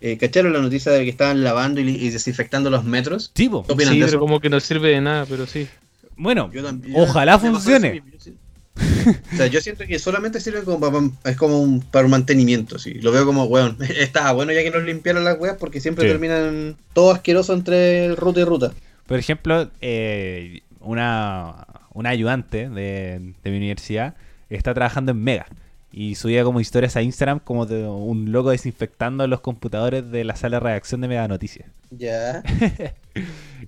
[0.00, 3.32] Eh, ¿Cacharon la noticia de que estaban lavando y, desinfectando los metros?
[3.34, 3.64] Sí, po.
[3.64, 4.20] ¿Qué opinan Sí, de pero eso?
[4.20, 5.66] como que no sirve de nada, pero sí.
[6.16, 8.02] Bueno, Yo también- ojalá funcione.
[8.12, 8.32] yo- yo-
[9.32, 12.78] O sea, yo siento que solamente sirve como para, es como un, para un mantenimiento,
[12.78, 12.94] sí.
[12.94, 16.10] Lo veo como, weón, estaba bueno ya que nos limpiaron las weas porque siempre Sí.
[16.10, 18.72] terminan todo asqueroso entre ruta y ruta.
[19.06, 24.14] por ejemplo, eh, una, una ayudante de, de mi universidad
[24.50, 25.46] está trabajando en Mega.
[25.90, 30.36] Y subía como historias a Instagram como de un loco desinfectando los computadores de la
[30.36, 31.68] sala de redacción de Mega Noticias.
[31.90, 32.42] Ya.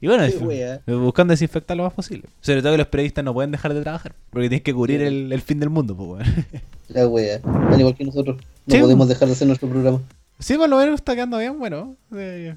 [0.01, 0.39] Y bueno, es-
[0.87, 2.29] buscando desinfectar lo más posible.
[2.41, 4.15] Sobre todo que los periodistas no pueden dejar de trabajar.
[4.31, 5.07] Porque tienen que cubrir Sí.
[5.07, 6.27] el, el fin del mundo, pues.
[6.89, 7.41] La wea.
[7.71, 8.37] Al igual que nosotros.
[8.67, 8.81] No Sí.
[8.81, 10.01] podemos dejar de hacer nuestro programa.
[10.39, 11.97] Sí, por lo menos está quedando bien, bueno.
[12.17, 12.55] Eh,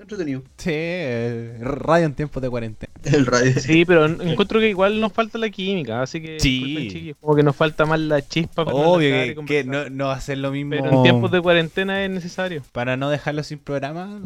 [0.00, 0.42] entretenido.
[0.56, 2.92] Sí, eh, radio en tiempos de cuarentena.
[3.04, 3.52] El radio.
[3.60, 6.58] Sí, pero en- encuentro que igual nos falta la química, así que Sí.
[6.64, 10.06] disculpen, chiquillos, como que nos falta más la chispa para Obvio que, que no, no
[10.06, 10.70] va a ser lo mismo.
[10.70, 12.62] Pero en tiempos de cuarentena es necesario.
[12.72, 14.20] Para no dejarlo sin programa,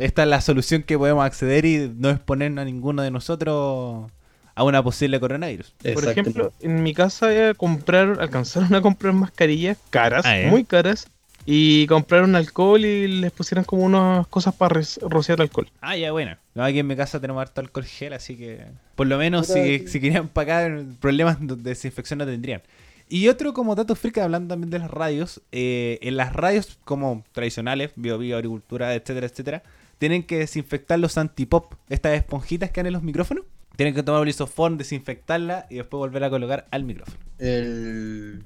[0.00, 4.10] esta es la solución que podemos acceder y no exponernos a ninguno de nosotros
[4.58, 5.74] a una posible coronavirus.
[5.92, 10.46] Por ejemplo, en mi casa eh, compraron, alcanzaron a comprar mascarillas caras, Ah, ¿eh?
[10.48, 11.08] muy caras,
[11.46, 15.68] y compraron alcohol y les pusieron como unas cosas para rociar alcohol.
[15.80, 16.36] Ah, ya, bueno.
[16.54, 18.66] No, aquí en mi casa tenemos harto alcohol gel, así que
[18.96, 19.88] por lo menos si, sí.
[19.88, 22.62] si querían pagar, problemas de desinfección no tendrían.
[23.08, 27.24] Y otro como dato freak, hablando también de las radios, eh, en las radios como
[27.32, 29.62] tradicionales, bio, bio, agricultura, etcétera, etcétera,
[29.98, 33.44] tienen que desinfectar los antipop, estas esponjitas que han en los micrófonos.
[33.76, 37.18] Tienen que tomar un lisofón, desinfectarla y después volver a colocar al micrófono.
[37.38, 38.42] El.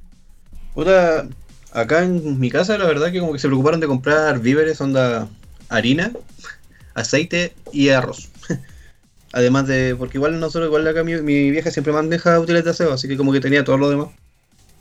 [0.74, 1.26] Puta,
[1.72, 5.28] acá en mi casa, la verdad que como que se preocuparon de comprar víveres, onda
[5.68, 6.12] harina,
[6.94, 8.28] aceite y arroz.
[9.32, 9.94] Además de.
[9.98, 13.16] Porque igual nosotros, igual acá mi, mi vieja siempre maneja útiles de aseo, así que
[13.16, 14.08] como que tenía todo lo demás.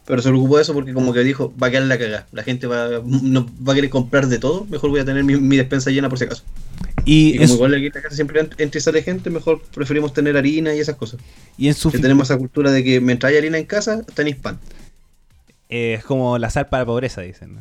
[0.05, 2.27] Pero se preocupó de eso porque como que dijo, va a quedar la cagada.
[2.31, 5.35] La gente va, no, va a querer comprar de todo, mejor voy a tener mi,
[5.35, 6.43] mi despensa llena por si acaso.
[7.05, 9.29] Y, Y como su, igual aquí en la casa siempre ent- entra y sale gente,
[9.29, 11.19] mejor preferimos tener harina y esas cosas.
[11.59, 14.37] y en su Que tenemos esa cultura de que mientras hay harina en casa, tenéis
[14.37, 14.59] pan.
[15.70, 17.59] Eh, es como la sal para la pobreza, dicen.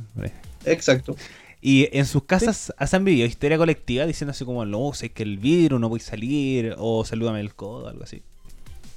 [0.64, 1.16] Exacto.
[1.60, 5.38] Y en sus casas han vivido historia colectiva diciendo así como, no, sé que el
[5.38, 8.22] vidrio no voy a salir, o salúdame el codo, algo así.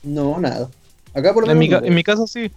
[0.04, 0.70] No, nada.
[1.14, 1.88] Acá por lo En mi, menos ca- no.
[1.88, 2.52] en mi casa sí.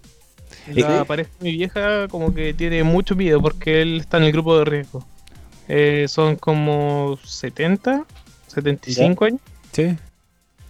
[0.73, 1.05] La ¿Sí?
[1.07, 4.57] pareja de mi vieja como que tiene mucho miedo porque él está en el grupo
[4.59, 5.05] de riesgo.
[5.69, 8.05] Eh, son como 70,
[8.47, 9.41] 75 años.
[9.73, 9.97] Sí.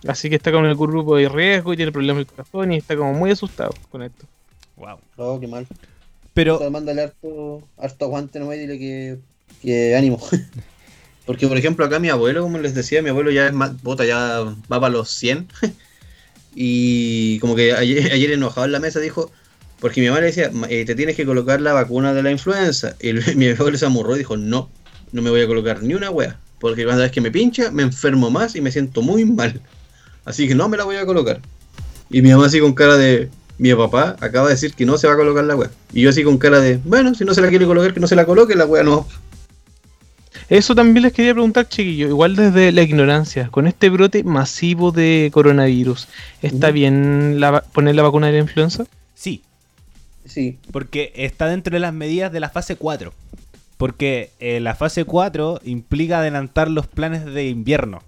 [0.07, 2.97] Así que está con el grupo de riesgo y tiene problemas del corazón y está
[2.97, 4.27] como muy asustado con esto.
[4.77, 4.99] Wow.
[5.19, 5.67] No, qué mal.
[6.35, 9.19] Pero, Puta, Mándale harto, harto aguante nomás y dile que,
[9.63, 10.19] que ánimo.
[11.27, 14.05] Porque, por ejemplo, acá mi abuelo, como les decía, mi abuelo ya es más, bota,
[14.05, 15.49] ya va para los 100.
[16.55, 19.31] y como que ayer, ayer enojado en la mesa dijo,
[19.81, 22.31] porque mi mamá le decía, "Ma- eh, te tienes que colocar la vacuna de la
[22.31, 22.97] influenza.
[23.01, 24.71] Y el- mi abuelo se amurró y dijo, no,
[25.13, 26.39] no me voy a colocar ni una wea.
[26.61, 29.61] Porque cada vez que me pincha, me enfermo más y me siento muy mal.
[30.25, 31.41] Así que no me la voy a colocar.
[32.11, 35.07] Y mi mamá así con cara de, mi papá acaba de decir que no se
[35.07, 35.71] va a colocar la wea.
[35.93, 38.07] Y yo así con cara de, bueno, si no se la quiere colocar, que no
[38.07, 39.07] se la coloque, la wea no.
[40.49, 45.31] Eso también les quería preguntar, chiquillo, igual desde la ignorancia, con este brote masivo de
[45.33, 46.09] coronavirus,
[46.43, 48.85] ¿está bien la poner la vacuna de la influenza?
[49.15, 49.43] sí,
[50.27, 53.13] Sí, porque está dentro de las medidas de la fase 4.
[53.77, 58.03] Porque eh, la fase 4 implica adelantar los planes de invierno.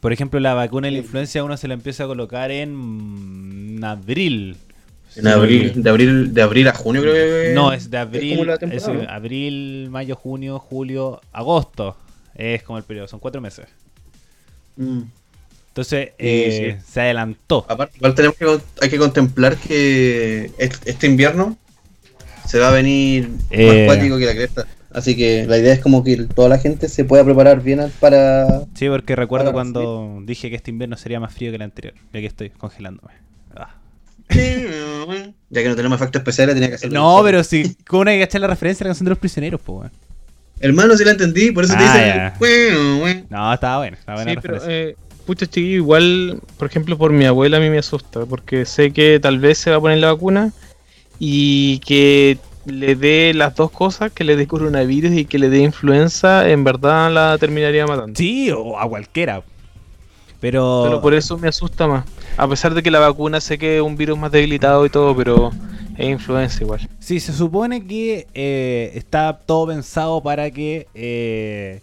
[0.00, 1.04] Por ejemplo, la vacuna de la Sí.
[1.04, 4.56] influencia uno se la empieza a colocar en abril.
[5.16, 8.44] En abril, de abril, de abril a junio creo que No, es de abril, como
[8.44, 9.02] la es ¿no?
[9.08, 11.96] abril, mayo, junio, julio, agosto.
[12.34, 13.66] Es como el periodo, son cuatro meses.
[14.76, 15.02] Mm.
[15.68, 17.64] Entonces, Sí, eh, se adelantó.
[17.68, 21.56] Aparte, igual tenemos que, hay que contemplar que est- este invierno
[22.46, 23.86] se va a venir Eh.
[23.86, 24.66] más cuático que la cresta.
[24.90, 28.62] Así que la idea es como que toda la gente se pueda preparar bien para...
[28.74, 31.94] Sí, porque recuerdo cuando dije que este invierno sería más frío que el anterior.
[32.12, 33.12] Y aquí estoy congelándome.
[35.50, 37.00] Ya que no tenemos efectos especiales, tenía que hacerlo.
[37.00, 39.18] No, pero si, ¿cómo no hay que echar la referencia a la canción de los
[39.18, 39.92] prisioneros, pues, weón?
[40.60, 42.06] Hermano, sí la entendí, por eso te Ah, dice...
[42.06, 42.34] ya.
[42.38, 43.22] "Bueno, bueno".
[43.30, 44.88] No, estaba bueno, estaba buena Sí, pero referencia.
[44.90, 48.90] eh, pucha chiquillo, igual, por ejemplo, por mi abuela a mí me asusta, porque sé
[48.92, 50.52] que tal vez se va a poner la vacuna
[51.18, 55.60] y que le dé las dos cosas, que le dé coronavirus y que le dé
[55.60, 58.18] influenza, en verdad la terminaría matando.
[58.18, 59.42] Sí, o a cualquiera.
[60.40, 62.04] Pero, Pero por eso me asusta más.
[62.36, 65.16] A pesar de que la vacuna sé que es un virus más debilitado y todo,
[65.16, 65.50] pero
[65.96, 66.88] es influenza igual.
[67.00, 71.82] Sí, se supone que eh, está todo pensado para que eh,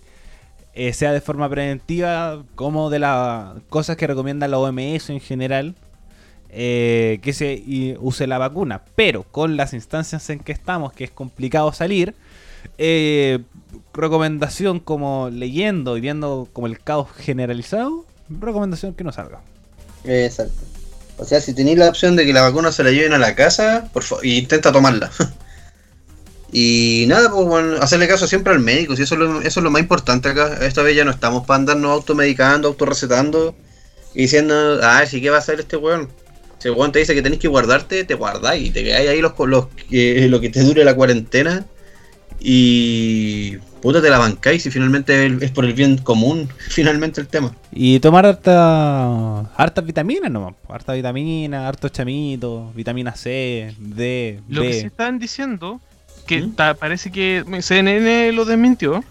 [0.74, 5.76] eh, sea de forma preventiva, como de las cosas que recomienda la OMS en general,
[6.50, 8.84] que se use la vacuna.
[8.96, 12.16] Pero con las instancias en que estamos, que es complicado salir,
[13.94, 19.42] recomendación como leyendo y viendo como el caos generalizado, recomendación que no salga.
[20.04, 20.54] Exacto.
[21.18, 23.36] O sea, si tenéis la opción de que la vacuna se la lleven a la
[23.36, 25.12] casa, por favor, intenta tomarla.
[26.52, 29.64] y nada, pues bueno, hacerle caso siempre al médico, si eso es lo, eso es
[29.64, 30.66] lo más importante acá.
[30.66, 33.56] Esta vez ya no estamos para andarnos automedicando, autorrecetando
[34.14, 36.10] y diciendo, ah, sí, ¿qué va a hacer este weón?
[36.60, 39.22] Si el weón te dice que tenés que guardarte, te guardáis y te quedáis ahí
[39.22, 41.66] los, los, que- lo que te dure la cuarentena
[42.40, 47.52] y puta te la bancáis y finalmente es por el bien común, finalmente el tema.
[47.72, 50.56] Y tomar harta, hartas vitaminas nomás.
[50.68, 54.88] Hartas vitaminas, hartos chamitos, vitamina C, D, Lo que sí B.
[54.88, 55.80] estaban diciendo,
[56.26, 56.56] que ¿Mm?
[56.56, 59.04] ta- parece que CNN lo desmintió,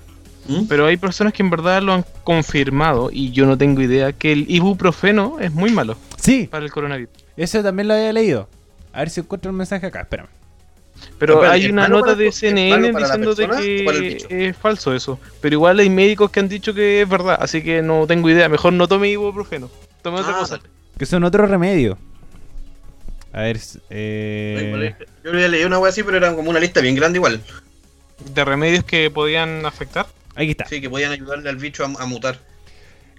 [0.49, 0.64] ¿Mm?
[0.68, 4.33] pero hay personas que en verdad lo han confirmado y yo no tengo idea, que
[4.33, 7.11] el ibuprofeno es muy malo Sí, para el coronavirus.
[7.37, 8.49] eso también lo había leído.
[8.93, 10.29] A ver si encuentro un mensaje acá, espérame.
[11.19, 15.19] Pero hay ¿es una nota de el- CNN diciendo de que es falso eso.
[15.41, 18.49] Pero igual hay médicos que han dicho que es verdad, así que no tengo idea.
[18.49, 19.71] Mejor no tome ibuprofeno.
[20.03, 20.61] Tome otra Ah, cosa.
[20.99, 21.99] Que son otro remedio.
[23.33, 23.59] A ver.
[23.91, 24.95] Eh,
[25.25, 27.41] Yo había leído una wea así, pero era como una lista bien grande igual.
[28.33, 30.07] De remedios que podían afectar.
[30.37, 30.67] aquí está.
[30.67, 32.39] Sí, que podían ayudarle al bicho a, a mutar.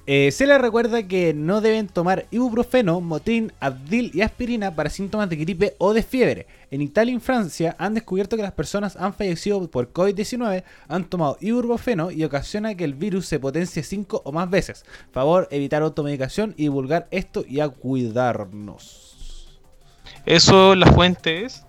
[0.08, 5.28] Eh, se les recuerda que no deben tomar ibuprofeno, motín, Advil y aspirina para síntomas
[5.30, 6.46] de gripe o de fiebre.
[6.70, 11.38] En Italia y Francia han descubierto que las personas han fallecido por COVID-19 han tomado
[11.42, 14.86] ibuprofeno y ocasiona que el virus se potencie 5 o más veces.
[15.12, 19.58] Favor evitar automedicación y divulgar esto y a cuidarnos.
[20.28, 21.64] Eso, la fuente es.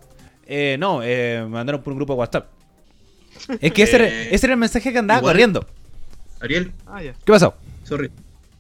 [0.47, 2.49] Eh, no, eh, me mandaron por un grupo de WhatsApp.
[3.61, 5.67] Es que ese, era, ese era el mensaje que andaba igual- corriendo.
[6.41, 7.15] Ariel, Ah, ya.
[7.25, 7.55] ¿Qué pasó?
[7.85, 8.11] sorry.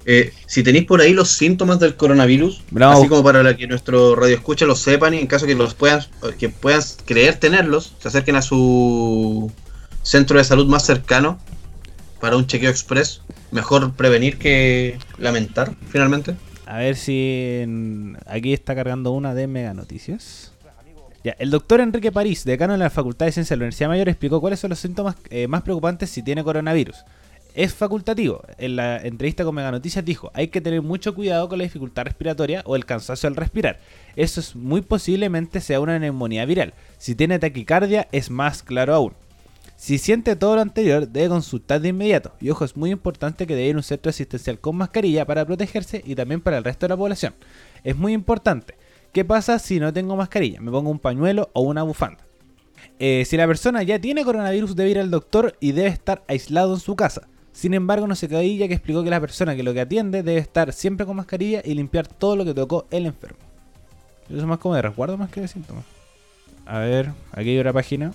[0.08, 3.00] Eh, si tenéis por ahí los síntomas del coronavirus, Bravo.
[3.00, 6.00] así como para que nuestro radio escucha los sepan y en caso que los puedan,
[6.38, 9.50] que puedan creer tenerlos, se acerquen a su
[10.02, 11.40] centro de salud más cercano
[12.20, 13.20] para un chequeo express.
[13.50, 16.36] Mejor prevenir que lamentar, finalmente.
[16.66, 20.52] A ver si en- aquí está cargando una de Mega Noticias.
[21.24, 24.08] Ya, el doctor Enrique París, decano de la Facultad de Ciencias de la Universidad Mayor,
[24.08, 26.96] explicó cuáles son los síntomas eh, más preocupantes si tiene coronavirus.
[27.56, 28.42] Es facultativo.
[28.58, 32.04] En la entrevista con Mega Noticias dijo, hay que tener mucho cuidado con la dificultad
[32.04, 33.80] respiratoria o el cansancio al respirar.
[34.14, 36.74] Eso es muy posiblemente sea una neumonía viral.
[36.98, 39.14] Si tiene taquicardia es más claro aún.
[39.74, 42.34] Si siente todo lo anterior, debe consultar de inmediato.
[42.42, 45.46] Y ojo, es muy importante que debe ir a un centro asistencial con mascarilla para
[45.46, 47.32] protegerse y también para el resto de la población.
[47.84, 48.74] Es muy importante.
[49.14, 50.60] ¿Qué pasa si no tengo mascarilla?
[50.60, 52.22] Me pongo un pañuelo o una bufanda.
[52.98, 56.74] Eh, si la persona ya tiene coronavirus, debe ir al doctor y debe estar aislado
[56.74, 57.28] en su casa.
[57.56, 59.80] Sin embargo, no se quedó ahí ya que explicó que la persona que lo que
[59.80, 63.38] atiende debe estar siempre con mascarilla y limpiar todo lo que tocó el enfermo.
[64.28, 65.82] Eso es más como de resguardo más que de síntomas.
[66.66, 68.12] A ver, aquí hay otra página.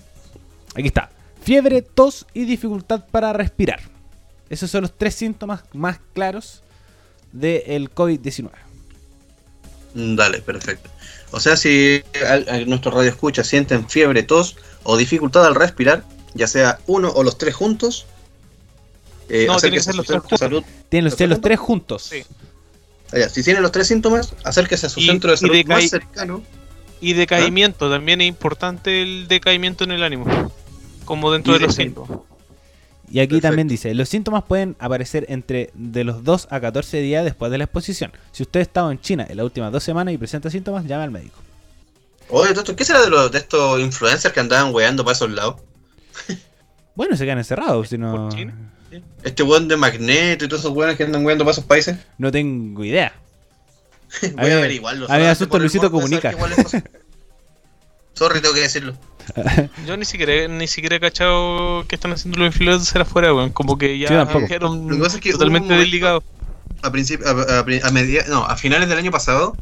[0.76, 1.10] Aquí está.
[1.42, 3.80] Fiebre, tos y dificultad para respirar.
[4.48, 6.62] Esos son los tres síntomas más claros
[7.32, 8.48] del COVID-19.
[9.94, 10.88] Mm, Dale, perfecto.
[11.32, 12.00] O sea, si
[12.68, 17.38] nuestro radio escucha sienten fiebre, tos o dificultad al respirar, ya sea uno o los
[17.38, 18.06] tres juntos,
[19.32, 20.64] eh, No, tiene que ser los su tres de salud.
[20.88, 22.02] Tienen los, ¿Los tres juntos.
[22.02, 22.22] Sí.
[23.10, 26.42] Allá, si tienen los tres síntomas, acérquese a su Y- centro de salud más cercano.
[27.00, 30.52] Y decaimiento, también es importante el decaimiento en el ánimo.
[31.04, 32.20] Como dentro Y de los síntomas.
[33.10, 33.48] Y aquí Perfecto.
[33.48, 37.58] también dice, los síntomas pueden aparecer entre de los 2 a 14 días después de
[37.58, 38.12] la exposición.
[38.30, 41.04] Si usted ha estado en China en las últimas dos semanas y presenta síntomas, llame
[41.04, 41.38] al médico.
[42.30, 45.56] Oye, Toto, ¿qué será de, los, de estos influencers que andaban weando para esos lados?
[46.94, 48.28] Bueno, se quedan encerrados, si no...
[48.28, 48.54] ¿Por China?
[49.22, 51.96] Este weón de Magneto y todos esos weones que andan weando para esos países.
[52.18, 53.12] No tengo idea.
[54.36, 55.10] Voy a averiguarlo.
[55.10, 56.32] a mí me asusta Luisito Comunica.
[58.14, 58.94] Sorry, tengo que decirlo.
[59.86, 63.50] Yo ni siquiera, ni siquiera he cachado que están haciendo los influencers afuera, weón.
[63.50, 64.46] Como que ya Sí, tampoco.
[64.46, 66.22] quedaron Lo que pasa es que hubo un totalmente desligados.
[66.82, 69.56] A a, a, a media- no, a finales del año pasado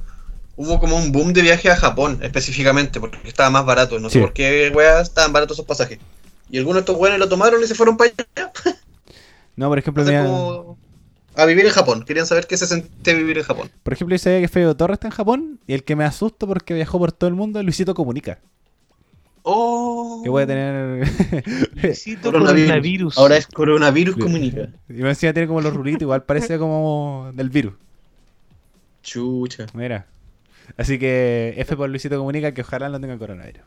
[0.57, 4.01] hubo como un boom de viaje a Japón específicamente porque estaba más barato.
[4.01, 4.15] No Sí.
[4.15, 5.99] sé por qué weas estaban baratos esos pasajes.
[6.51, 8.53] Y algunos de estos weones lo tomaron y se fueron para allá.
[9.61, 10.79] No, por ejemplo, mira- como-
[11.37, 12.05] a vivir en Japón.
[12.05, 13.71] Querían saber qué se sentía vivir en Japón.
[13.83, 16.47] por ejemplo, yo sabía que Feo Torres está en Japón y el que me asusta
[16.47, 18.39] porque viajó por todo el mundo es Luisito Comunica.
[19.43, 20.21] Oh.
[20.25, 21.07] Que puede tener...
[21.83, 22.67] Luisito Coronavirus.
[22.67, 23.19] coronavirus.
[23.19, 24.21] Ahora es coronavirus Sí.
[24.21, 24.69] comunica.
[24.89, 27.75] y me encima tiene como los rulitos, igual parece como del virus.
[29.03, 29.67] Chucha.
[29.73, 30.07] Mira.
[30.77, 33.63] Así que F por Luisito Comunica que ojalá no tenga coronavirus.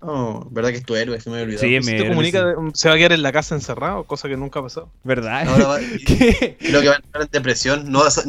[0.00, 1.66] Oh, verdad que es tu héroe, se me olvidado.
[1.66, 4.90] Sí, comunica, se va a quedar en la casa encerrado, cosa que nunca ha pasado.
[5.02, 5.48] ¿Verdad?
[5.48, 6.56] Ahora va- ¿Qué?
[6.60, 7.90] Creo que va a entrar en depresión.
[7.90, 8.24] No va a ser-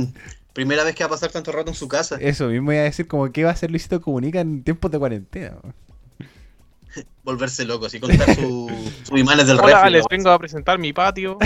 [0.54, 2.18] Primera vez que va a pasar tanto rato en su casa.
[2.20, 4.98] Eso mismo iba a decir como que va a hacer Luisito Comunica en tiempos de
[4.98, 5.58] cuarentena.
[7.24, 8.70] Volverse loco, así contar su-
[9.08, 9.92] sus imanes del Hola, refri.
[9.92, 10.08] les ¿no?
[10.10, 11.38] vengo a presentar mi patio.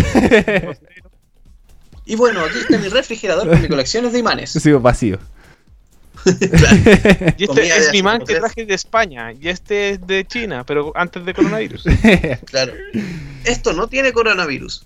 [2.06, 4.52] Y bueno, aquí está mi refrigerador con mi colecciones de imanes.
[4.52, 5.20] Sigo vacío.
[7.38, 9.34] Y este Comida es mi man que traje de España.
[9.34, 11.86] Y este es de China, pero antes de coronavirus.
[12.46, 12.74] Claro.
[13.44, 14.86] Esto no tiene coronavirus.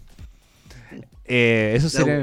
[1.25, 2.17] Eh, eso sería.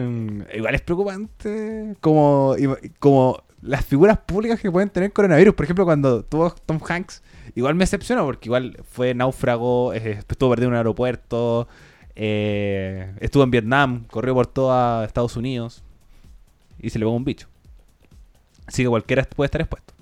[0.54, 1.94] Igual es preocupante.
[2.00, 2.56] Como,
[2.98, 5.54] como las figuras públicas que pueden tener coronavirus.
[5.54, 7.22] Por ejemplo, cuando tuvo Tom Hanks,
[7.54, 11.66] igual me decepcionó porque igual fue náufrago, eh, estuvo perdido en un aeropuerto,
[12.14, 15.82] eh, estuvo en Vietnam, corrió por toda Estados Unidos
[16.78, 17.48] y se le pegó un bicho.
[18.66, 19.92] Así que cualquiera puede estar expuesto.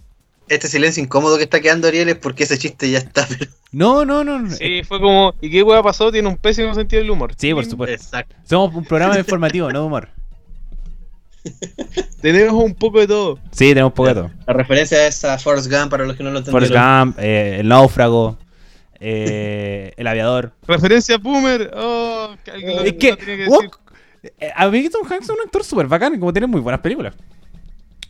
[0.49, 3.27] Este silencio incómodo que está quedando Ariel es porque ese chiste ya está.
[3.29, 4.39] pero- No, no, no.
[4.41, 4.51] no.
[4.51, 5.35] Sí, fue como.
[5.41, 6.13] ¿Y qué hueá pasó?
[6.13, 7.33] Tiene un pésimo sentido del humor.
[7.37, 7.95] Sí, por supuesto.
[7.95, 8.37] Exacto.
[8.45, 10.09] Somos un programa informativo, no de humor.
[12.21, 13.39] Tenemos un poco de todo.
[13.51, 14.31] Sí, tenemos un poco de todo.
[14.47, 16.69] La referencia es a Forrest Gump para los que no lo entendieron.
[16.69, 18.39] Forrest Gump, eh, el náufrago,
[19.01, 20.53] eh, el aviador.
[20.69, 21.71] Referencia a Boomer.
[21.75, 22.51] Oh, que
[22.87, 23.71] Es que, que decir.
[24.39, 27.15] eh, a mí Tom Hanks es un actor súper bacán, como tiene muy buenas películas.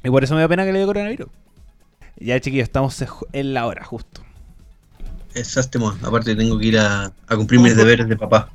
[0.04, 1.28] Y por eso me da pena que le dio coronavirus.
[2.18, 4.22] Ya, chiquillos, estamos en la hora, justo.
[5.34, 8.50] Exacto, aparte tengo que ir a, a cumplir mis deberes de papá.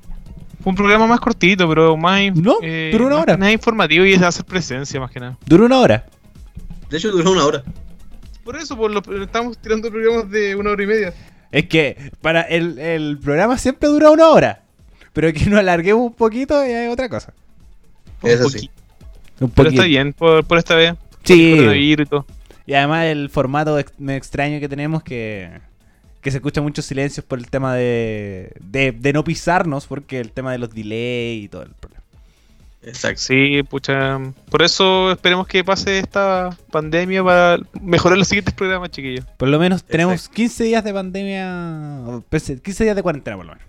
[0.62, 2.22] Fue un programa más cortito, pero más.
[2.36, 3.38] No, eh, duró una hora.
[3.38, 5.38] Nada informativo y es hacer presencia más que nada.
[5.46, 6.06] Duró una hora.
[6.90, 7.64] De hecho, duró una hora.
[8.44, 11.14] Por eso, por lo, estamos tirando programas de una hora y media.
[11.52, 14.62] Es que para el, el programa siempre dura una hora.
[15.14, 17.34] Pero que nos alarguemos un poquito ya es otra cosa.
[18.22, 18.58] Eso Un sí.
[18.58, 18.74] poquito.
[19.40, 20.94] Un Pero está bien por, por esta vez.
[21.28, 21.52] Sí.
[21.56, 22.26] Coronavirus y todo.
[22.66, 25.52] Y además el formato ex- medio extraño que tenemos que,
[26.22, 30.32] que se escucha muchos silencios por el tema de, de, de no pisarnos, porque el
[30.32, 32.04] tema de los delays y todo el problema.
[32.84, 33.22] Exacto.
[33.22, 34.20] Sí, pucha.
[34.50, 39.26] Por eso esperemos que pase esta pandemia para mejorar los siguientes programas, chiquillos.
[39.38, 43.46] Por lo menos tenemos 15 días de pandemia, o pese- 15 días de cuarentena por
[43.46, 43.68] lo menos.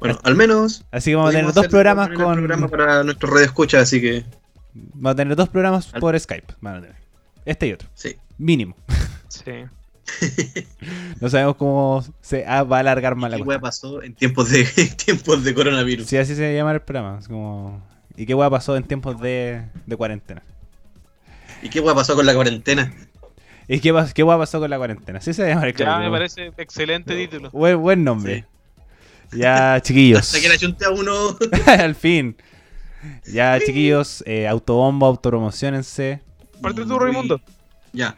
[0.00, 0.84] Bueno, al menos.
[0.90, 2.34] Así que vamos a tener dos programas con...
[2.36, 4.24] programa para nuestros radio escucha, así que.
[4.94, 6.54] Vamos a tener dos programas Al- por Skype.
[6.60, 6.96] van a tener.
[7.44, 7.88] Este y otro.
[7.94, 8.16] Sí.
[8.38, 8.76] Mínimo.
[9.28, 9.52] Sí.
[11.20, 14.50] No sabemos cómo se ah, va a alargar más la ¿Qué wea pasó en tiempos
[14.50, 16.06] de en tiempos de coronavirus?
[16.06, 17.18] Sí, así se llama el programa.
[17.18, 17.82] es como...
[18.16, 20.42] ¿Y qué hueá pasó en tiempos de, de cuarentena?
[21.62, 22.92] ¿Y qué wea pasó con la cuarentena?
[23.68, 25.18] ¿Y qué, qué hueá pasó con la cuarentena?
[25.18, 27.50] Así se llama el Ya me parece excelente título.
[27.50, 28.44] Buen, buen nombre.
[29.32, 30.20] Ya, chiquillos.
[30.20, 31.36] Hasta que la chunte a uno.
[31.66, 32.36] Al fin.
[33.32, 34.22] Ya, chiquillos.
[34.26, 36.20] Eh, autobombo, autopromocionense.
[36.60, 37.40] Parte tú, Raimundo.
[37.92, 38.14] Ya.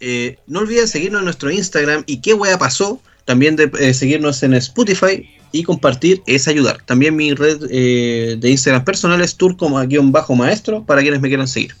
[0.00, 3.00] Eh, no olviden seguirnos en nuestro Instagram y qué wea pasó.
[3.24, 6.78] También de eh, seguirnos en Spotify y compartir es ayudar.
[6.86, 11.74] También mi red eh, de Instagram personal es turco-maestro para quienes me quieran seguir.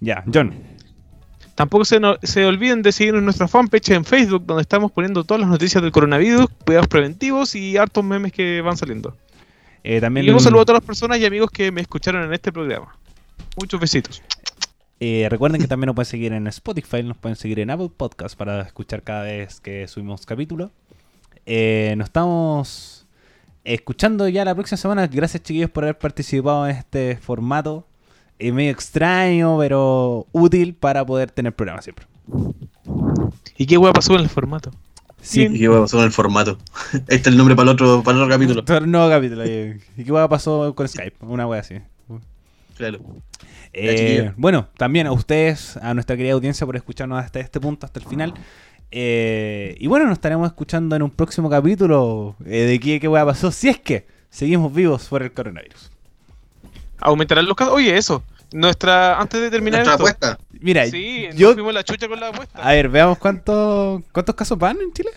[0.00, 0.52] Ya, John.
[1.54, 5.22] Tampoco se, no- se olviden de seguirnos en nuestra fanpage en Facebook, donde estamos poniendo
[5.24, 9.16] todas las noticias del coronavirus, cuidados preventivos y hartos memes que van saliendo.
[9.84, 12.32] Eh, también Y un saludo a todas las personas y amigos que me escucharon en
[12.32, 12.96] este programa.
[13.56, 14.22] Muchos besitos.
[14.98, 18.34] Eh, recuerden que también nos pueden seguir en Spotify, nos pueden seguir en Apple Podcast
[18.36, 20.70] para escuchar cada vez que subimos capítulo.
[21.44, 23.06] Eh, nos estamos
[23.64, 25.06] escuchando ya la próxima semana.
[25.06, 27.86] Gracias chiquillos por haber participado en este formato.
[28.38, 32.06] Es medio extraño, pero útil para poder tener programa siempre.
[33.58, 34.70] ¿Y qué hueá pasó en el formato?
[35.24, 36.58] Sí, ¿Y qué wea pasó con el formato?
[36.92, 38.86] Este es el nombre para el otro, para el otro capítulo.
[38.86, 39.42] Nuevo capítulo.
[39.44, 39.80] eh.
[39.96, 41.16] ¿Y qué hueá pasó con Skype?
[41.24, 41.76] Una wea así.
[42.76, 42.98] Claro.
[43.72, 48.00] Eh, bueno, también a ustedes, a nuestra querida audiencia por escucharnos hasta este punto, hasta
[48.00, 48.34] el final.
[48.90, 53.24] Eh, y bueno, nos estaremos escuchando en un próximo capítulo eh, de qué, qué hueá
[53.24, 55.90] pasó, si es que seguimos vivos por el coronavirus.
[57.00, 57.74] ¿Aumentarán los casos?
[57.74, 58.22] Oye, eso.
[58.52, 59.18] Nuestra.
[59.20, 60.26] Antes de terminar Nuestra esto.
[60.26, 60.38] apuesta.
[60.64, 61.48] Mira, Sí, yo...
[61.48, 62.58] nos fuimos la chucha con la apuesta.
[62.58, 65.10] A ver, veamos cuánto, cuántos casos van en Chile.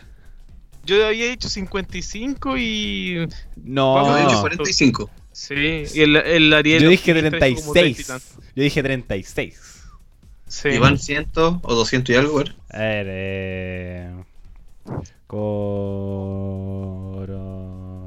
[0.83, 3.27] Yo había dicho 55 y.
[3.55, 4.41] No, Yo no.
[4.41, 5.09] 45.
[5.31, 6.83] Sí, y el, el Ariel.
[6.83, 8.07] yo dije Optimista dijo como 30 y 36.
[8.07, 8.49] tanto.
[8.55, 9.59] Yo dije 36.
[10.47, 10.69] Sí.
[10.69, 12.55] Y van 100 o 200 y algo, ¿verdad?
[12.69, 14.11] A ver, eh...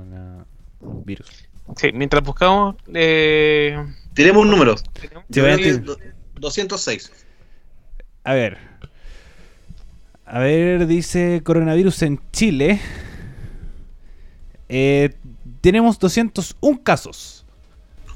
[0.01, 1.27] Coronavirus.
[1.77, 2.77] Sí, mientras buscamos.
[2.93, 3.77] Eh,
[4.15, 4.75] Tiremos un número.
[4.93, 5.99] tenemos- Sí, voy a Yo creo que decir- do-
[6.41, 7.13] 206.
[8.25, 8.59] A ver.
[10.27, 12.81] A ver, dice coronavirus en Chile.
[14.69, 15.15] Eh,
[15.61, 17.45] tenemos 201 casos.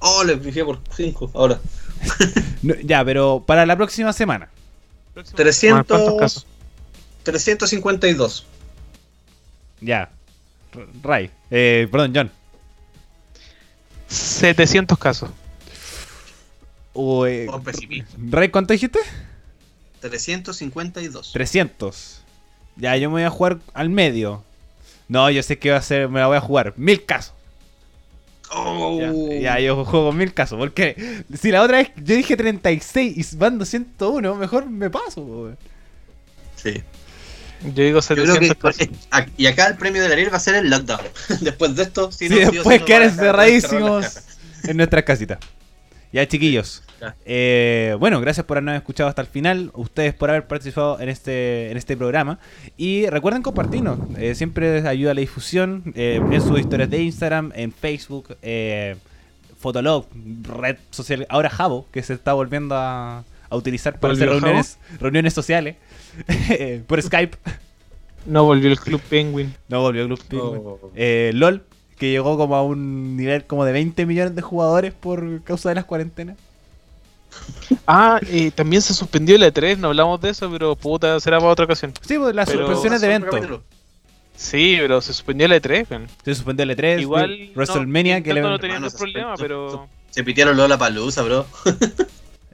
[0.00, 1.58] Oh, le fijé por 5 ahora.
[2.62, 4.48] No, ya, pero para la próxima semana.
[5.12, 5.86] próximo- 300.
[5.86, 6.46] ¿Cuántos casos?
[7.24, 8.46] 352.
[9.82, 10.10] Ya.
[11.02, 11.30] Ray.
[11.50, 12.30] Eh, perdón, John.
[14.08, 15.30] 700 casos.
[16.94, 18.08] O, eh, Oh, pesimismo.
[18.30, 19.00] Ray, ¿cuánto dijiste?
[20.10, 21.32] 352.
[21.32, 22.20] 300.
[22.76, 24.42] Ya, yo me voy a jugar al medio.
[25.08, 26.74] No, yo sé que va a ser, me la voy a jugar.
[26.76, 27.34] Mil casos.
[28.50, 28.98] Oh.
[29.00, 30.58] Ya, ya, yo juego mil casos.
[30.58, 35.56] Porque si la otra vez yo dije 36 y van 201, mejor me paso.
[36.56, 36.82] Sí.
[37.62, 38.98] Yo digo Yo creo 700 que casos.
[39.10, 41.00] a- y acá el premio del Ariel va a ser el lockdown.
[41.40, 44.18] Después de esto, si Sí, no, después sí quedar encerradísimos
[44.64, 45.38] en nuestras casitas.
[46.12, 46.82] Ya, chiquillos.
[47.24, 49.70] Eh, bueno, gracias por habernos escuchado hasta el final.
[49.74, 52.38] Ustedes por haber participado en este, en este programa.
[52.76, 53.98] Y recuerden compartirnos.
[54.18, 55.92] Eh, siempre ayuda a la difusión.
[55.94, 58.96] eh, en sus historias de Instagram, en Facebook, eh,
[59.58, 60.06] Fotolog,
[60.42, 61.26] red social.
[61.28, 65.76] Ahora Jabo, que se está volviendo a, a utilizar para hacer reuniones, reuniones sociales.
[66.86, 67.36] por Skype.
[68.26, 69.54] No volvió el Club Penguin.
[69.68, 71.38] No volvió Club Penguin.
[71.40, 71.62] LOL,
[71.98, 75.74] que llegó como a un nivel como de 20 millones de jugadores por causa de
[75.76, 76.36] las cuarentenas.
[77.86, 81.50] Ah, y también se suspendió la E3, no hablamos de eso, pero puta, será para
[81.50, 81.92] otra ocasión.
[82.02, 83.60] Sí, pues las Pero- suspensiones de eventos.
[84.36, 86.08] Sí, pero se suspendió la E3, weón.
[86.24, 87.50] Se suspendió el E3, Igual.
[87.54, 88.40] WrestleMania, no, que le...
[88.40, 89.88] No tenía ningún problema, se- pero.
[90.10, 91.46] Se pitearon Lola Palusa, bro.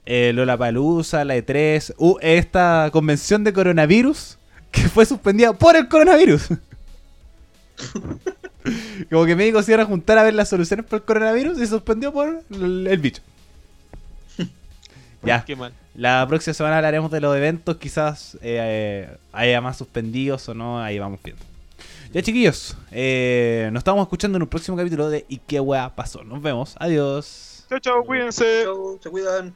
[0.06, 4.36] eh, Lola Palusa, la E3, uh, esta convención de coronavirus
[4.70, 6.48] que fue suspendida por el coronavirus.
[9.10, 11.60] Como que médicos se iban a juntar a ver las soluciones por el coronavirus y
[11.60, 13.22] se suspendió por el, el bicho.
[15.22, 15.44] Ya.
[15.44, 15.72] Qué mal.
[15.94, 20.80] La próxima semana hablaremos de los eventos, quizás eh, eh, haya más suspendidos o no,
[20.80, 21.42] ahí vamos viendo.
[22.12, 26.24] Ya chiquillos, eh, nos estamos escuchando en un próximo capítulo de ¿Y qué weá pasó?
[26.24, 27.66] Nos vemos, adiós.
[27.68, 28.62] Chao, chao, cuídense.
[28.64, 29.54] Chau, se cuidan.